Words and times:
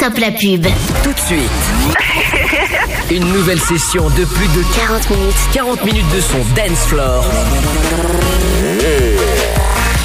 Stop 0.00 0.18
la 0.18 0.30
pub. 0.30 0.64
Tout 1.02 1.12
de 1.12 1.18
suite. 1.18 1.50
Une 3.10 3.32
nouvelle 3.32 3.58
session 3.58 4.04
de 4.10 4.24
plus 4.26 4.46
de 4.46 4.62
40 4.76 5.10
minutes. 5.10 5.34
40 5.52 5.84
minutes 5.84 6.14
de 6.14 6.20
son 6.20 6.38
dance 6.54 6.86
floor. 6.86 7.24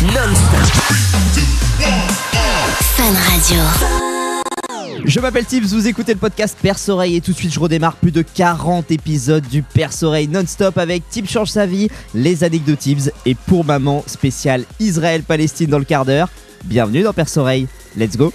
Non-stop. 0.01 0.59
Fun 2.95 3.13
Radio. 3.29 3.57
Je 5.05 5.19
m'appelle 5.19 5.45
Tibbs, 5.45 5.67
vous 5.67 5.87
écoutez 5.87 6.13
le 6.13 6.19
podcast 6.19 6.57
Perce 6.59 6.89
Oreille 6.89 7.17
et 7.17 7.21
tout 7.21 7.33
de 7.33 7.37
suite 7.37 7.53
je 7.53 7.59
redémarre 7.59 7.97
plus 7.97 8.11
de 8.11 8.23
40 8.23 8.89
épisodes 8.89 9.45
du 9.47 9.61
Perce 9.61 10.01
Oreille 10.01 10.27
non-stop 10.27 10.79
avec 10.79 11.07
Tibbs 11.07 11.29
change 11.29 11.49
sa 11.49 11.67
vie, 11.67 11.89
les 12.15 12.43
anecdotes 12.43 12.79
Tibbs 12.79 13.11
et 13.27 13.35
pour 13.35 13.63
maman 13.63 14.03
spécial 14.07 14.65
Israël-Palestine 14.79 15.69
dans 15.69 15.77
le 15.77 15.85
quart 15.85 16.05
d'heure. 16.05 16.29
Bienvenue 16.63 17.03
dans 17.03 17.13
Perce 17.13 17.37
Oreille, 17.37 17.67
let's 17.95 18.17
go 18.17 18.33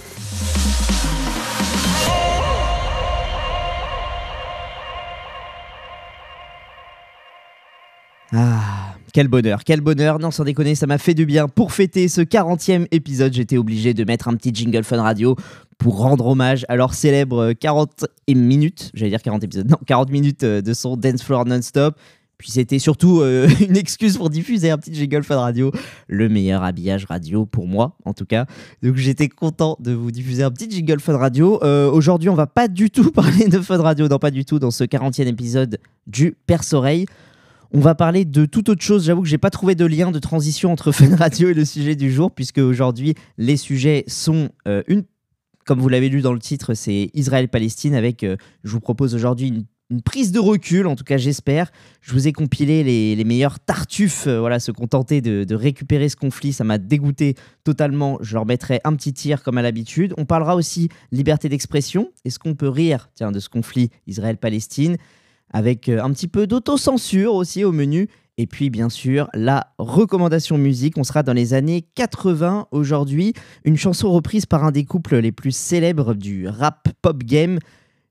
Ah, 8.31 8.95
quel 9.11 9.27
bonheur, 9.27 9.63
quel 9.63 9.81
bonheur. 9.81 10.19
Non, 10.19 10.31
sans 10.31 10.43
déconner, 10.43 10.75
ça 10.75 10.85
m'a 10.85 10.97
fait 10.97 11.13
du 11.13 11.25
bien. 11.25 11.47
Pour 11.47 11.71
fêter 11.71 12.07
ce 12.07 12.21
40e 12.21 12.87
épisode, 12.91 13.33
j'étais 13.33 13.57
obligé 13.57 13.93
de 13.93 14.03
mettre 14.03 14.27
un 14.27 14.35
petit 14.35 14.53
jingle 14.53 14.83
fun 14.83 15.01
radio 15.01 15.35
pour 15.79 15.97
rendre 15.97 16.27
hommage 16.27 16.65
à 16.69 16.75
leur 16.75 16.93
célèbre 16.93 17.53
40 17.53 18.05
minutes, 18.29 18.91
j'allais 18.93 19.11
dire 19.11 19.21
40 19.21 19.43
épisodes, 19.43 19.69
non, 19.69 19.77
40 19.85 20.11
minutes 20.11 20.43
euh, 20.43 20.61
de 20.61 20.73
son 20.73 20.97
Dance 20.97 21.23
Floor 21.23 21.45
non-stop. 21.45 21.95
Puis 22.37 22.51
c'était 22.51 22.79
surtout 22.79 23.19
euh, 23.21 23.49
une 23.67 23.75
excuse 23.75 24.17
pour 24.17 24.29
diffuser 24.29 24.69
un 24.69 24.77
petit 24.77 24.93
jingle 24.93 25.23
fun 25.23 25.37
radio, 25.37 25.71
le 26.07 26.29
meilleur 26.29 26.63
habillage 26.63 27.05
radio 27.05 27.45
pour 27.45 27.67
moi 27.67 27.97
en 28.05 28.13
tout 28.13 28.25
cas. 28.25 28.45
Donc 28.83 28.95
j'étais 28.95 29.27
content 29.27 29.77
de 29.79 29.91
vous 29.91 30.11
diffuser 30.11 30.43
un 30.43 30.51
petit 30.51 30.69
jingle 30.69 30.99
fun 30.99 31.17
radio. 31.17 31.59
Euh, 31.63 31.89
Aujourd'hui 31.89 32.29
on 32.29 32.35
va 32.35 32.47
pas 32.47 32.67
du 32.67 32.91
tout 32.91 33.11
parler 33.11 33.47
de 33.47 33.59
fun 33.59 33.77
radio, 33.77 34.07
non 34.07 34.19
pas 34.19 34.31
du 34.31 34.45
tout 34.45 34.59
dans 34.59 34.71
ce 34.71 34.83
40e 34.83 35.27
épisode 35.27 35.79
du 36.07 36.35
Perce 36.45 36.73
Oreille. 36.73 37.05
On 37.71 37.81
va 37.81 37.93
parler 37.93 38.25
de 38.25 38.45
toute 38.45 38.67
autre 38.69 38.81
chose. 38.81 39.05
J'avoue 39.05 39.21
que 39.21 39.27
j'ai 39.27 39.37
pas 39.37 39.51
trouvé 39.51 39.75
de 39.75 39.85
lien 39.85 40.09
de 40.09 40.17
transition 40.17 40.71
entre 40.71 40.91
Fun 40.91 41.15
Radio 41.15 41.49
et 41.49 41.53
le 41.53 41.65
sujet 41.65 41.95
du 41.95 42.11
jour, 42.11 42.31
puisque 42.31 42.57
aujourd'hui 42.57 43.13
les 43.37 43.57
sujets 43.57 44.05
sont 44.07 44.49
euh, 44.67 44.81
une, 44.87 45.03
comme 45.65 45.79
vous 45.79 45.89
l'avez 45.89 46.09
lu 46.09 46.21
dans 46.21 46.33
le 46.33 46.39
titre, 46.39 46.73
c'est 46.73 47.11
Israël-Palestine 47.13 47.93
avec. 47.93 48.23
euh, 48.23 48.37
je 48.63 48.71
vous 48.71 48.79
propose 48.79 49.13
aujourd'hui 49.13 49.49
une, 49.49 50.01
prise 50.03 50.31
de 50.31 50.39
recul, 50.39 50.87
en 50.87 50.95
tout 50.95 51.03
cas 51.03 51.17
j'espère. 51.17 51.71
Je 52.01 52.13
vous 52.13 52.27
ai 52.27 52.31
compilé 52.31 52.83
les, 52.83 53.23
meilleurs 53.23 53.59
tartuffes, 53.59 54.25
euh, 54.25 54.39
voilà, 54.39 54.59
se 54.59 54.71
contenter 54.71 55.21
de, 55.21 55.55
récupérer 55.55 56.09
ce 56.09 56.15
conflit. 56.15 56.53
Ça 56.53 56.63
m'a 56.63 56.79
dégoûté 56.79 57.35
totalement. 57.63 58.17
Je 58.21 58.33
leur 58.33 58.47
mettrai 58.47 58.81
un 58.83 58.95
petit 58.95 59.13
tir 59.13 59.43
comme 59.43 59.59
à 59.59 59.61
l'habitude. 59.61 60.15
On 60.17 60.25
parlera 60.25 60.55
aussi 60.55 60.89
liberté 61.11 61.49
d'expression. 61.49 62.11
Est-ce 62.25 62.39
qu'on 62.39 62.55
peut 62.55 62.69
rire, 62.69 63.09
de 63.19 63.39
ce 63.39 63.49
conflit 63.49 63.91
Israël-Palestine? 64.07 64.97
Avec 65.51 65.89
euh, 65.89 66.01
un 66.03 66.11
petit 66.11 66.27
peu 66.27 66.47
d'autocensure 66.47 67.33
aussi 67.33 67.63
au 67.63 67.71
menu. 67.71 68.07
Et 68.37 68.47
puis, 68.47 68.69
bien 68.69 68.87
sûr, 68.89 69.27
la 69.33 69.73
recommandation 69.77 70.57
musique. 70.57 70.97
On 70.97 71.03
sera 71.03 71.23
dans 71.23 71.33
les 71.33 71.53
années 71.53 71.85
80 71.95 72.67
aujourd'hui. 72.71 73.33
Une 73.65 73.75
chanson 73.75 74.09
reprise 74.11 74.45
par 74.45 74.63
un 74.63 74.71
des 74.71 74.85
couples 74.85 75.17
les 75.17 75.33
plus 75.33 75.53
célèbres 75.53 76.13
du 76.13 76.47
rap 76.47 76.87
pop 77.01 77.21
game. 77.23 77.59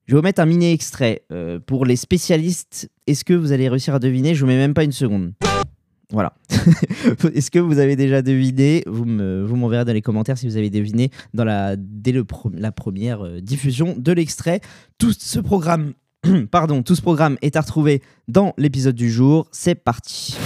Je 0.05 0.13
vais 0.15 0.19
vous 0.21 0.25
mettre 0.25 0.41
un 0.43 0.47
mini 0.47 0.71
extrait. 0.73 1.23
Euh, 1.33 1.59
pour 1.59 1.87
les 1.87 1.97
spécialistes, 1.97 2.91
est-ce 3.07 3.25
que 3.25 3.33
vous 3.33 3.53
allez 3.53 3.69
réussir 3.71 3.95
à 3.95 3.99
deviner? 3.99 4.35
Je 4.35 4.41
vous 4.41 4.47
mets 4.47 4.57
même 4.59 4.75
pas 4.75 4.85
une 4.85 4.93
seconde. 4.93 5.33
Voilà. 6.11 6.33
Est-ce 7.35 7.51
que 7.51 7.59
vous 7.59 7.79
avez 7.79 7.95
déjà 7.95 8.23
deviné? 8.23 8.83
Vous 8.87 9.05
me- 9.05 9.47
m'enverrez 9.47 9.85
dans 9.85 9.93
les 9.93 10.01
commentaires 10.01 10.39
si 10.39 10.47
vous 10.47 10.57
avez 10.57 10.71
deviné 10.71 11.11
dans 11.35 11.45
la, 11.45 11.77
dès 11.77 12.13
le 12.13 12.25
la 12.55 12.73
première 12.73 13.23
euh, 13.27 13.41
diffusion 13.43 13.95
de 13.99 14.13
l'extrait. 14.13 14.61
Tout 14.97 15.13
ce 15.13 15.39
programme 15.39 15.93
Pardon, 16.51 16.83
tout 16.83 16.95
ce 16.95 17.03
programme 17.03 17.37
est 17.43 17.57
à 17.57 17.61
retrouver 17.61 18.03
dans 18.27 18.53
l'épisode 18.59 18.95
du 18.95 19.11
jour. 19.11 19.47
C'est 19.53 19.77
parti. 19.77 20.37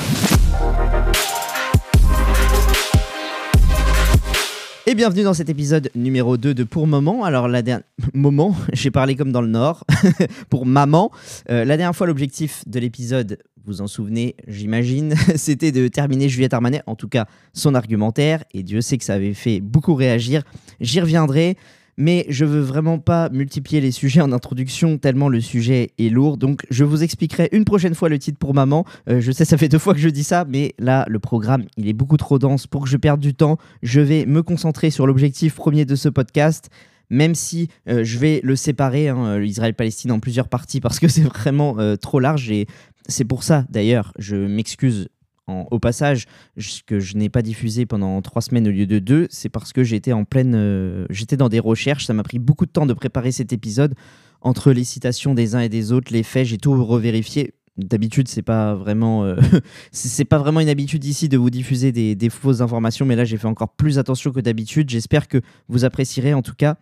Et 4.87 4.94
bienvenue 4.94 5.22
dans 5.22 5.33
cet 5.33 5.49
épisode 5.49 5.91
numéro 5.94 6.37
2 6.37 6.53
de 6.53 6.65
Pour 6.65 6.87
Moment. 6.87 7.25
Alors, 7.25 7.49
la 7.49 7.62
dernière 7.62 7.87
moment, 8.15 8.55
j'ai 8.75 8.91
parlé 8.91 9.16
comme 9.16 9.33
dans 9.33 9.41
le 9.41 9.49
Nord, 9.49 9.84
pour 10.50 10.66
maman. 10.66 11.10
Euh, 11.49 11.65
la 11.65 11.77
dernière 11.78 11.97
fois, 11.97 12.06
l'objectif 12.06 12.65
de 12.66 12.78
l'épisode, 12.78 13.39
vous 13.65 13.81
en 13.81 13.87
souvenez, 13.87 14.37
j'imagine, 14.47 15.15
c'était 15.37 15.72
de 15.72 15.89
terminer 15.89 16.28
Juliette 16.28 16.53
Armanet, 16.53 16.83
en 16.87 16.97
tout 16.97 17.09
cas 17.09 17.27
son 17.54 17.75
argumentaire. 17.75 18.44
Et 18.53 18.62
Dieu 18.62 18.83
sait 18.83 18.99
que 18.99 19.04
ça 19.04 19.15
avait 19.15 19.34
fait 19.34 19.60
beaucoup 19.60 19.94
réagir. 19.94 20.43
J'y 20.81 21.00
reviendrai 21.00 21.56
mais 21.97 22.25
je 22.28 22.44
veux 22.44 22.60
vraiment 22.60 22.98
pas 22.98 23.28
multiplier 23.30 23.80
les 23.80 23.91
sujets 23.91 24.20
en 24.20 24.32
introduction 24.32 24.98
tellement 24.98 25.28
le 25.28 25.41
sujet 25.41 25.91
est 25.98 26.08
lourd. 26.08 26.36
Donc 26.36 26.64
je 26.70 26.84
vous 26.84 27.03
expliquerai 27.03 27.48
une 27.53 27.64
prochaine 27.64 27.94
fois 27.94 28.08
le 28.08 28.19
titre 28.19 28.38
pour 28.38 28.54
maman. 28.54 28.84
Euh, 29.08 29.20
je 29.20 29.32
sais 29.32 29.44
ça 29.44 29.58
fait 29.58 29.69
deux 29.69 29.78
fois 29.78 29.94
que 29.94 30.00
je 30.00 30.08
dis 30.08 30.25
ça, 30.25 30.44
mais 30.48 30.75
là 30.78 31.04
le 31.08 31.19
programme 31.19 31.64
il 31.76 31.88
est 31.88 31.92
beaucoup 31.92 32.16
trop 32.16 32.38
dense 32.38 32.66
pour 32.66 32.84
que 32.84 32.88
je 32.88 32.97
perde 32.97 33.20
du 33.20 33.34
temps. 33.34 33.58
Je 33.82 34.00
vais 34.00 34.26
me 34.26 34.42
concentrer 34.42 34.91
sur 34.91 35.06
l'objectif 35.06 35.54
premier 35.54 35.84
de 35.84 35.94
ce 35.94 36.08
podcast. 36.08 36.70
Même 37.10 37.34
si 37.34 37.69
euh, 37.91 38.04
je 38.04 38.19
vais 38.19 38.41
le 38.42 38.56
séparer, 38.56 39.10
hein, 39.10 39.38
Israël-Palestine, 39.42 40.12
en 40.12 40.19
plusieurs 40.19 40.48
parties, 40.48 40.80
parce 40.80 40.98
que 40.98 41.09
c'est 41.09 41.20
vraiment 41.20 41.78
euh, 41.78 41.97
trop 41.97 42.20
large. 42.20 42.50
Et 42.50 42.66
c'est 43.06 43.26
pour 43.26 43.42
ça, 43.42 43.66
d'ailleurs, 43.69 44.14
je 44.19 44.34
m'excuse 44.34 45.09
en- 45.48 45.66
au 45.70 45.78
passage, 45.78 46.26
je- 46.56 46.82
que 46.86 47.00
je 47.00 47.16
n'ai 47.16 47.28
pas 47.28 47.42
diffusé 47.42 47.84
pendant 47.86 48.20
trois 48.22 48.42
semaines 48.42 48.69
au 48.69 48.70
lieu 48.70 48.86
de 48.86 48.98
deux, 48.98 49.26
c'est 49.30 49.48
parce 49.48 49.72
que 49.72 49.82
j'étais 49.82 50.12
en 50.12 50.25
pleine, 50.25 50.54
euh, 50.54 51.06
j'étais 51.10 51.36
dans 51.36 51.48
des 51.48 51.58
recherches. 51.60 52.06
Ça 52.06 52.14
m'a 52.14 52.22
pris 52.22 52.38
beaucoup 52.38 52.66
de 52.66 52.70
temps 52.70 52.86
de 52.86 52.92
préparer 52.94 53.32
cet 53.32 53.53
épisode 53.53 53.94
entre 54.41 54.72
les 54.72 54.84
citations 54.84 55.34
des 55.34 55.54
uns 55.54 55.60
et 55.60 55.69
des 55.69 55.92
autres, 55.92 56.12
les 56.12 56.22
faits. 56.22 56.47
J'ai 56.47 56.58
tout 56.58 56.84
revérifié. 56.84 57.54
D'habitude, 57.78 58.28
c'est 58.28 58.42
pas 58.42 58.75
vraiment, 58.75 59.25
euh, 59.25 59.36
c'est 59.92 60.25
pas 60.26 60.38
vraiment 60.38 60.60
une 60.60 60.69
habitude 60.69 61.04
ici 61.04 61.28
de 61.28 61.38
vous 61.38 61.48
diffuser 61.50 61.91
des, 61.91 62.14
des 62.14 62.28
fausses 62.28 62.60
informations, 62.60 63.06
mais 63.06 63.16
là, 63.16 63.24
j'ai 63.24 63.38
fait 63.38 63.47
encore 63.47 63.74
plus 63.74 63.98
attention 63.98 64.30
que 64.30 64.41
d'habitude. 64.41 64.91
J'espère 64.91 65.26
que 65.26 65.41
vous 65.69 65.84
apprécierez 65.84 66.34
en 66.34 66.42
tout 66.42 66.54
cas 66.54 66.76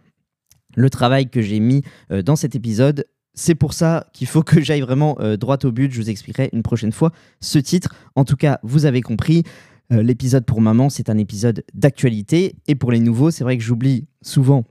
le 0.75 0.91
travail 0.91 1.31
que 1.31 1.41
j'ai 1.43 1.61
mis 1.61 1.83
euh, 2.11 2.23
dans 2.23 2.35
cet 2.37 2.55
épisode. 2.57 3.05
C'est 3.35 3.55
pour 3.55 3.73
ça 3.73 4.07
qu'il 4.13 4.27
faut 4.27 4.43
que 4.43 4.61
j'aille 4.61 4.81
vraiment 4.81 5.17
euh, 5.21 5.37
droit 5.37 5.59
au 5.65 5.73
but. 5.73 5.91
Je 5.93 6.01
vous 6.01 6.11
expliquerai 6.11 6.51
une 6.53 6.63
prochaine 6.63 6.93
fois 6.93 7.13
ce 7.41 7.59
titre. 7.59 7.95
En 8.17 8.25
tout 8.25 8.37
cas, 8.37 8.59
vous 8.63 8.87
avez 8.87 9.01
compris. 9.03 9.45
euh, 9.93 10.03
L'épisode 10.03 10.45
pour 10.45 10.61
maman, 10.61 10.89
c'est 10.91 11.09
un 11.11 11.19
épisode 11.19 11.65
d'actualité. 11.75 12.57
Et 12.67 12.75
pour 12.75 12.93
les 12.93 13.01
nouveaux, 13.01 13.31
c'est 13.31 13.45
vrai 13.45 13.57
que 13.57 13.63
j'oublie 13.63 14.07
souvent, 14.21 14.65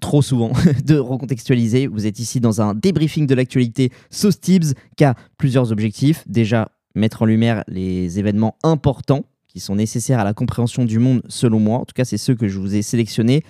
trop 0.00 0.22
souvent, 0.22 0.52
de 0.84 0.96
recontextualiser. 0.98 1.86
Vous 1.86 2.06
êtes 2.06 2.18
ici 2.20 2.40
dans 2.40 2.60
un 2.60 2.74
débriefing 2.74 3.26
de 3.26 3.34
l'actualité 3.34 3.90
Sauce 4.10 4.40
Tibbs 4.40 4.74
qui 4.96 5.04
a 5.04 5.14
plusieurs 5.38 5.72
objectifs. 5.72 6.24
Déjà, 6.28 6.70
mettre 6.94 7.22
en 7.22 7.26
lumière 7.26 7.64
les 7.68 8.18
événements 8.18 8.56
importants 8.62 9.24
qui 9.48 9.60
sont 9.60 9.76
nécessaires 9.76 10.18
à 10.20 10.24
la 10.24 10.34
compréhension 10.34 10.84
du 10.84 10.98
monde, 10.98 11.22
selon 11.28 11.58
moi. 11.58 11.78
En 11.78 11.84
tout 11.86 11.94
cas, 11.94 12.04
c'est 12.04 12.18
ceux 12.18 12.34
que 12.34 12.48
je 12.48 12.58
vous 12.58 12.74
ai 12.76 12.82
sélectionnés. 12.82 13.42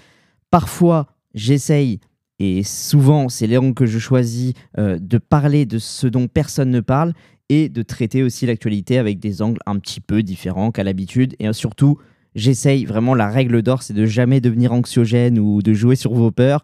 Parfois, 0.51 1.09
j'essaye, 1.35 1.99
et 2.39 2.63
souvent 2.63 3.29
c'est 3.29 3.47
l'angle 3.47 3.75
que 3.75 3.87
je 3.87 3.99
choisis, 3.99 4.53
euh, 4.79 4.99
de 5.01 5.19
parler 5.19 5.67
de 5.67 5.79
ce 5.79 6.07
dont 6.07 6.29
personne 6.29 6.71
ne 6.71 6.81
parle 6.81 7.13
et 7.49 7.69
de 7.69 7.83
traiter 7.83 8.23
aussi 8.23 8.47
l'actualité 8.47 8.99
avec 8.99 9.19
des 9.19 9.43
angles 9.43 9.61
un 9.67 9.79
petit 9.79 10.01
peu 10.01 10.23
différents 10.23 10.71
qu'à 10.71 10.85
l'habitude. 10.85 11.35
Et 11.39 11.49
euh, 11.49 11.53
surtout, 11.53 11.99
j'essaye 12.35 12.85
vraiment, 12.85 13.15
la 13.15 13.29
règle 13.29 13.63
d'or, 13.63 13.83
c'est 13.83 13.95
de 13.95 14.07
jamais 14.07 14.41
devenir 14.41 14.73
anxiogène 14.73 15.39
ou 15.39 15.63
de 15.63 15.73
jouer 15.73 15.97
sur 15.97 16.13
vos 16.13 16.31
peurs, 16.31 16.63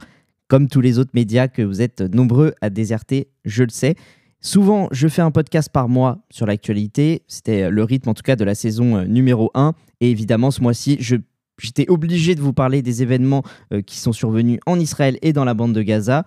comme 0.49 0.69
tous 0.69 0.81
les 0.81 0.99
autres 0.99 1.13
médias 1.15 1.49
que 1.49 1.63
vous 1.63 1.81
êtes 1.81 2.03
nombreux 2.03 2.55
à 2.61 2.71
déserter, 2.71 3.29
je 3.45 3.65
le 3.65 3.71
sais. 3.71 3.97
Souvent, 4.41 4.89
je 4.93 5.09
fais 5.09 5.23
un 5.23 5.31
podcast 5.31 5.71
par 5.73 5.89
mois 5.89 6.19
sur 6.29 6.45
l'actualité. 6.45 7.23
C'était 7.29 7.71
le 7.71 7.83
rythme, 7.83 8.11
en 8.11 8.15
tout 8.15 8.23
cas, 8.23 8.37
de 8.37 8.45
la 8.45 8.55
saison 8.55 8.99
euh, 8.99 9.05
numéro 9.07 9.51
1. 9.55 9.73
Et 10.01 10.11
évidemment, 10.11 10.51
ce 10.51 10.61
mois-ci, 10.61 10.99
je 11.01 11.17
j'étais 11.59 11.89
obligé 11.89 12.35
de 12.35 12.41
vous 12.41 12.53
parler 12.53 12.83
des 12.83 13.03
événements 13.03 13.43
euh, 13.73 13.83
qui 13.83 13.99
sont 13.99 14.13
survenus 14.13 14.59
en 14.67 14.79
Israël 14.79 15.19
et 15.23 15.33
dans 15.33 15.45
la 15.45 15.55
bande 15.55 15.73
de 15.73 15.83
Gaza. 15.83 16.25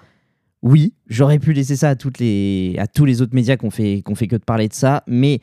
Oui, 0.64 0.94
j'aurais 1.08 1.40
pu 1.40 1.54
laisser 1.54 1.76
ça 1.76 1.90
à, 1.90 1.96
toutes 1.96 2.20
les, 2.20 2.76
à 2.80 2.88
tous 2.88 3.06
les 3.06 3.22
autres 3.22 3.36
médias 3.36 3.58
qu'on 3.58 3.70
fait, 3.70 4.04
fait 4.16 4.28
que 4.28 4.36
de 4.36 4.44
parler 4.44 4.68
de 4.68 4.74
ça, 4.74 5.04
mais 5.08 5.40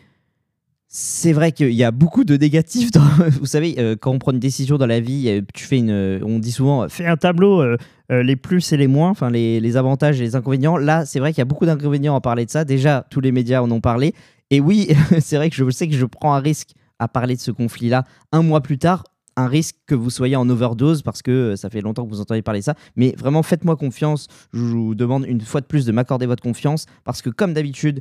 c'est 0.88 1.32
vrai 1.32 1.52
qu'il 1.52 1.72
y 1.72 1.84
a 1.84 1.90
beaucoup 1.90 2.24
de 2.24 2.36
négatifs. 2.36 2.90
Vous 3.40 3.46
savez, 3.46 3.76
euh, 3.78 3.96
quand 3.98 4.10
on 4.10 4.18
prend 4.18 4.32
une 4.32 4.40
décision 4.40 4.76
dans 4.76 4.86
la 4.86 5.00
vie, 5.00 5.28
euh, 5.28 5.40
tu 5.54 5.64
fais 5.64 5.78
une, 5.78 6.20
on 6.24 6.38
dit 6.38 6.52
souvent, 6.52 6.88
fais 6.88 7.06
un 7.06 7.16
tableau, 7.16 7.64
les 8.10 8.36
plus 8.36 8.72
et 8.72 8.76
les 8.76 8.86
moins, 8.86 9.10
enfin 9.10 9.30
les, 9.30 9.60
les 9.60 9.76
avantages 9.76 10.20
et 10.20 10.24
les 10.24 10.36
inconvénients. 10.36 10.76
Là, 10.76 11.06
c'est 11.06 11.20
vrai 11.20 11.32
qu'il 11.32 11.38
y 11.38 11.42
a 11.42 11.46
beaucoup 11.46 11.66
d'inconvénients 11.66 12.14
à 12.14 12.20
parler 12.20 12.44
de 12.44 12.50
ça. 12.50 12.64
Déjà, 12.64 13.06
tous 13.10 13.20
les 13.20 13.32
médias 13.32 13.60
en 13.60 13.70
ont 13.70 13.80
parlé. 13.80 14.14
Et 14.50 14.60
oui, 14.60 14.88
c'est 15.20 15.36
vrai 15.36 15.50
que 15.50 15.56
je 15.56 15.68
sais 15.70 15.88
que 15.88 15.94
je 15.94 16.06
prends 16.06 16.34
un 16.34 16.40
risque 16.40 16.74
à 16.98 17.08
parler 17.08 17.34
de 17.34 17.40
ce 17.40 17.50
conflit-là 17.50 18.04
un 18.32 18.42
mois 18.42 18.60
plus 18.60 18.78
tard 18.78 19.04
un 19.36 19.46
risque 19.46 19.76
que 19.86 19.94
vous 19.94 20.10
soyez 20.10 20.36
en 20.36 20.48
overdose 20.48 21.02
parce 21.02 21.22
que 21.22 21.30
euh, 21.30 21.56
ça 21.56 21.70
fait 21.70 21.80
longtemps 21.80 22.04
que 22.04 22.10
vous 22.10 22.20
entendez 22.20 22.42
parler 22.42 22.62
ça. 22.62 22.74
Mais 22.96 23.14
vraiment, 23.18 23.42
faites-moi 23.42 23.76
confiance. 23.76 24.28
Je 24.52 24.60
vous 24.60 24.94
demande 24.94 25.26
une 25.26 25.40
fois 25.40 25.60
de 25.60 25.66
plus 25.66 25.84
de 25.86 25.92
m'accorder 25.92 26.26
votre 26.26 26.42
confiance 26.42 26.86
parce 27.04 27.22
que, 27.22 27.30
comme 27.30 27.54
d'habitude, 27.54 28.00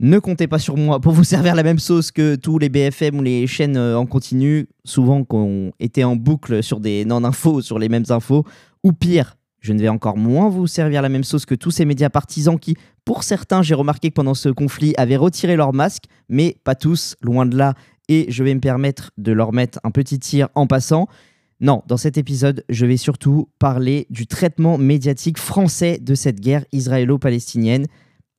ne 0.00 0.18
comptez 0.18 0.48
pas 0.48 0.58
sur 0.58 0.76
moi 0.76 1.00
pour 1.00 1.12
vous 1.12 1.24
servir 1.24 1.54
la 1.54 1.62
même 1.62 1.78
sauce 1.78 2.10
que 2.10 2.34
tous 2.34 2.58
les 2.58 2.68
BFM 2.68 3.18
ou 3.18 3.22
les 3.22 3.46
chaînes 3.46 3.76
euh, 3.76 3.96
en 3.96 4.06
continu, 4.06 4.66
souvent 4.84 5.24
qu'on 5.24 5.72
était 5.78 6.04
en 6.04 6.16
boucle 6.16 6.62
sur 6.62 6.80
des 6.80 7.04
non-infos, 7.04 7.62
sur 7.62 7.78
les 7.78 7.88
mêmes 7.88 8.04
infos. 8.08 8.44
Ou 8.82 8.92
pire, 8.92 9.36
Je 9.60 9.72
ne 9.72 9.80
vais 9.80 9.88
encore 9.88 10.18
moins 10.18 10.50
vous 10.50 10.66
servir 10.66 11.00
la 11.00 11.08
même 11.08 11.24
sauce 11.24 11.46
que 11.46 11.54
tous 11.54 11.70
ces 11.70 11.86
médias 11.86 12.10
partisans 12.10 12.58
qui, 12.58 12.76
pour 13.06 13.22
certains, 13.22 13.62
j'ai 13.62 13.74
remarqué 13.74 14.10
que 14.10 14.14
pendant 14.14 14.34
ce 14.34 14.50
conflit, 14.50 14.92
avaient 14.98 15.16
retiré 15.16 15.56
leur 15.56 15.72
masque, 15.72 16.04
mais 16.28 16.56
pas 16.64 16.74
tous, 16.74 17.16
loin 17.22 17.46
de 17.46 17.56
là, 17.56 17.72
et 18.08 18.26
je 18.28 18.44
vais 18.44 18.54
me 18.54 18.60
permettre 18.60 19.12
de 19.18 19.32
leur 19.32 19.52
mettre 19.52 19.78
un 19.84 19.90
petit 19.90 20.18
tir 20.18 20.48
en 20.54 20.66
passant. 20.66 21.08
Non, 21.60 21.82
dans 21.86 21.96
cet 21.96 22.18
épisode, 22.18 22.64
je 22.68 22.84
vais 22.84 22.96
surtout 22.96 23.48
parler 23.58 24.06
du 24.10 24.26
traitement 24.26 24.76
médiatique 24.76 25.38
français 25.38 25.98
de 26.00 26.14
cette 26.14 26.40
guerre 26.40 26.64
israélo-palestinienne. 26.72 27.86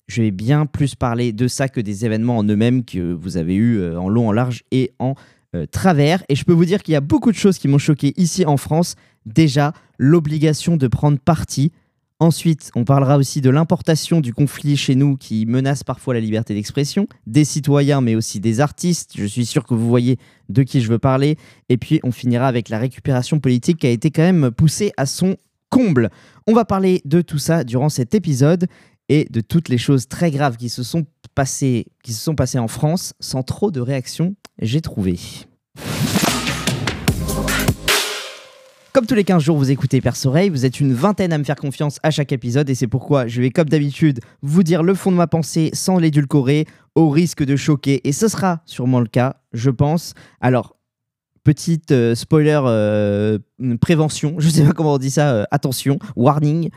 Je 0.07 0.21
vais 0.21 0.31
bien 0.31 0.65
plus 0.65 0.95
parler 0.95 1.33
de 1.33 1.47
ça 1.47 1.67
que 1.67 1.81
des 1.81 2.05
événements 2.05 2.37
en 2.37 2.43
eux-mêmes 2.43 2.83
que 2.83 3.13
vous 3.13 3.37
avez 3.37 3.55
eus 3.55 3.79
euh, 3.79 3.99
en 3.99 4.09
long, 4.09 4.27
en 4.27 4.31
large 4.31 4.63
et 4.71 4.91
en 4.99 5.15
euh, 5.55 5.65
travers. 5.65 6.23
Et 6.29 6.35
je 6.35 6.43
peux 6.43 6.53
vous 6.53 6.65
dire 6.65 6.83
qu'il 6.83 6.91
y 6.91 6.97
a 6.97 7.01
beaucoup 7.01 7.31
de 7.31 7.37
choses 7.37 7.57
qui 7.57 7.67
m'ont 7.67 7.79
choqué 7.79 8.13
ici 8.17 8.45
en 8.45 8.57
France. 8.57 8.95
Déjà, 9.25 9.73
l'obligation 9.97 10.77
de 10.77 10.87
prendre 10.87 11.17
parti. 11.17 11.71
Ensuite, 12.19 12.71
on 12.75 12.85
parlera 12.85 13.17
aussi 13.17 13.41
de 13.41 13.49
l'importation 13.49 14.21
du 14.21 14.33
conflit 14.33 14.77
chez 14.77 14.95
nous 14.95 15.17
qui 15.17 15.45
menace 15.45 15.83
parfois 15.83 16.13
la 16.13 16.21
liberté 16.21 16.53
d'expression, 16.53 17.07
des 17.27 17.43
citoyens 17.43 17.99
mais 17.99 18.15
aussi 18.15 18.39
des 18.39 18.61
artistes. 18.61 19.11
Je 19.17 19.25
suis 19.25 19.45
sûr 19.45 19.65
que 19.65 19.73
vous 19.73 19.87
voyez 19.87 20.17
de 20.47 20.63
qui 20.63 20.79
je 20.79 20.89
veux 20.89 20.99
parler. 20.99 21.37
Et 21.67 21.77
puis, 21.77 21.99
on 22.03 22.11
finira 22.11 22.47
avec 22.47 22.69
la 22.69 22.79
récupération 22.79 23.39
politique 23.39 23.79
qui 23.79 23.87
a 23.87 23.89
été 23.89 24.11
quand 24.11 24.21
même 24.21 24.51
poussée 24.51 24.93
à 24.95 25.05
son 25.05 25.35
comble. 25.69 26.09
On 26.47 26.53
va 26.53 26.63
parler 26.63 27.01
de 27.03 27.21
tout 27.21 27.39
ça 27.39 27.65
durant 27.65 27.89
cet 27.89 28.15
épisode 28.15 28.67
et 29.09 29.27
de 29.29 29.41
toutes 29.41 29.67
les 29.67 29.77
choses 29.77 30.07
très 30.07 30.31
graves 30.31 30.55
qui 30.55 30.69
se 30.69 30.83
sont 30.83 31.05
passées, 31.35 31.87
qui 32.01 32.13
se 32.13 32.23
sont 32.23 32.35
passées 32.35 32.59
en 32.59 32.69
France 32.69 33.13
sans 33.19 33.43
trop 33.43 33.71
de 33.71 33.81
réactions, 33.81 34.35
j'ai 34.61 34.79
trouvé. 34.79 35.19
Comme 38.95 39.07
tous 39.07 39.15
les 39.15 39.25
15 39.25 39.43
jours, 39.43 39.57
vous 39.57 39.71
écoutez 39.71 39.99
Perce 39.99 40.25
Oreille, 40.25 40.47
vous 40.47 40.65
êtes 40.65 40.79
une 40.79 40.93
vingtaine 40.93 41.33
à 41.33 41.37
me 41.37 41.43
faire 41.43 41.57
confiance 41.57 41.99
à 42.01 42.11
chaque 42.11 42.31
épisode 42.31 42.69
et 42.69 42.75
c'est 42.75 42.87
pourquoi 42.87 43.27
je 43.27 43.41
vais, 43.41 43.49
comme 43.49 43.67
d'habitude, 43.67 44.21
vous 44.41 44.63
dire 44.63 44.83
le 44.83 44.93
fond 44.93 45.11
de 45.11 45.17
ma 45.17 45.27
pensée 45.27 45.69
sans 45.73 45.97
l'édulcorer, 45.97 46.65
au 46.95 47.09
risque 47.09 47.43
de 47.43 47.57
choquer. 47.57 48.07
Et 48.07 48.13
ce 48.13 48.29
sera 48.29 48.61
sûrement 48.65 49.01
le 49.01 49.07
cas, 49.07 49.35
je 49.51 49.69
pense. 49.69 50.13
Alors, 50.39 50.77
Petite 51.45 51.91
euh, 51.91 52.15
spoiler 52.15 52.59
euh, 52.65 53.37
prévention, 53.79 54.33
je 54.39 54.47
ne 54.47 54.51
sais 54.51 54.63
pas 54.65 54.71
comment 54.71 54.95
on 54.95 54.97
dit 54.97 55.11
ça, 55.11 55.31
euh, 55.31 55.43
attention, 55.51 55.99
warning. 56.15 56.71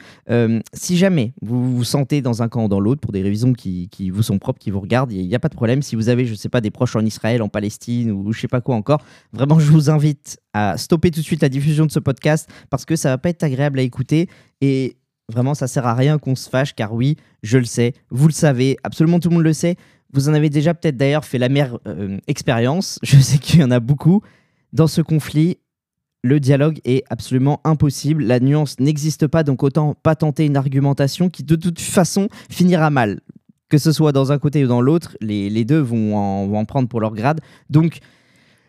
si 0.74 0.98
jamais 0.98 1.32
vous 1.40 1.74
vous 1.74 1.84
sentez 1.84 2.20
dans 2.20 2.42
un 2.42 2.48
camp 2.48 2.66
ou 2.66 2.68
dans 2.68 2.78
l'autre 2.78 3.00
pour 3.00 3.12
des 3.12 3.22
raisons 3.22 3.54
qui, 3.54 3.88
qui, 3.88 4.10
vous 4.10 4.22
sont 4.22 4.38
propres, 4.38 4.58
qui 4.58 4.70
vous 4.70 4.80
regardent, 4.80 5.10
il 5.10 5.26
n'y 5.26 5.34
a, 5.34 5.38
pas 5.38 5.48
de 5.48 5.54
problème. 5.54 5.80
Si 5.80 5.96
vous 5.96 6.10
avez, 6.10 6.26
je 6.26 6.32
ne 6.32 6.36
sais 6.36 6.50
pas, 6.50 6.60
des 6.60 6.70
proches 6.70 6.96
en 6.96 7.00
Israël, 7.00 7.40
en 7.40 7.48
Palestine 7.48 8.10
ou 8.10 8.30
je 8.30 8.38
ne 8.38 8.42
sais 8.42 8.48
pas 8.48 8.60
quoi 8.60 8.74
encore, 8.74 9.02
vraiment, 9.32 9.58
je 9.58 9.72
vous 9.72 9.88
invite 9.88 10.38
à 10.52 10.76
stopper 10.76 11.10
tout 11.10 11.20
de 11.20 11.24
suite 11.24 11.40
la 11.40 11.48
diffusion 11.48 11.86
de 11.86 11.90
ce 11.90 11.98
podcast 11.98 12.46
parce 12.68 12.84
que 12.84 12.94
ça 12.94 13.08
va 13.08 13.16
pas 13.16 13.30
être 13.30 13.44
agréable 13.44 13.78
à 13.78 13.82
écouter 13.82 14.28
et 14.60 14.98
vraiment, 15.32 15.54
ça 15.54 15.66
sert 15.66 15.86
à 15.86 15.94
rien 15.94 16.18
qu'on 16.18 16.36
se 16.36 16.50
fâche 16.50 16.74
car 16.74 16.92
oui, 16.92 17.16
je 17.42 17.56
le 17.56 17.64
sais, 17.64 17.94
vous 18.10 18.28
le 18.28 18.34
savez, 18.34 18.76
absolument 18.84 19.18
tout 19.18 19.30
le 19.30 19.36
monde 19.36 19.44
le 19.44 19.54
sait. 19.54 19.76
Vous 20.12 20.28
en 20.28 20.34
avez 20.34 20.50
déjà 20.50 20.74
peut-être 20.74 20.98
d'ailleurs 20.98 21.24
fait 21.24 21.38
la 21.38 21.48
mère 21.48 21.78
expérience. 22.26 22.98
Je 23.02 23.18
sais 23.18 23.38
qu'il 23.38 23.60
y 23.60 23.64
en 23.64 23.70
a 23.70 23.80
beaucoup. 23.80 24.22
Dans 24.72 24.86
ce 24.86 25.00
conflit, 25.00 25.58
le 26.22 26.40
dialogue 26.40 26.80
est 26.84 27.04
absolument 27.10 27.60
impossible. 27.64 28.24
La 28.24 28.40
nuance 28.40 28.78
n'existe 28.80 29.26
pas, 29.26 29.42
donc 29.42 29.62
autant 29.62 29.94
pas 29.94 30.16
tenter 30.16 30.46
une 30.46 30.56
argumentation 30.56 31.30
qui 31.30 31.44
de 31.44 31.56
toute 31.56 31.80
façon 31.80 32.28
finira 32.50 32.90
mal. 32.90 33.20
Que 33.68 33.78
ce 33.78 33.92
soit 33.92 34.12
dans 34.12 34.32
un 34.32 34.38
côté 34.38 34.64
ou 34.64 34.68
dans 34.68 34.80
l'autre, 34.80 35.16
les, 35.20 35.64
deux 35.64 35.78
vont 35.78 36.16
en, 36.16 36.64
prendre 36.64 36.88
pour 36.88 37.00
leur 37.00 37.14
grade. 37.14 37.40
Donc, 37.68 37.98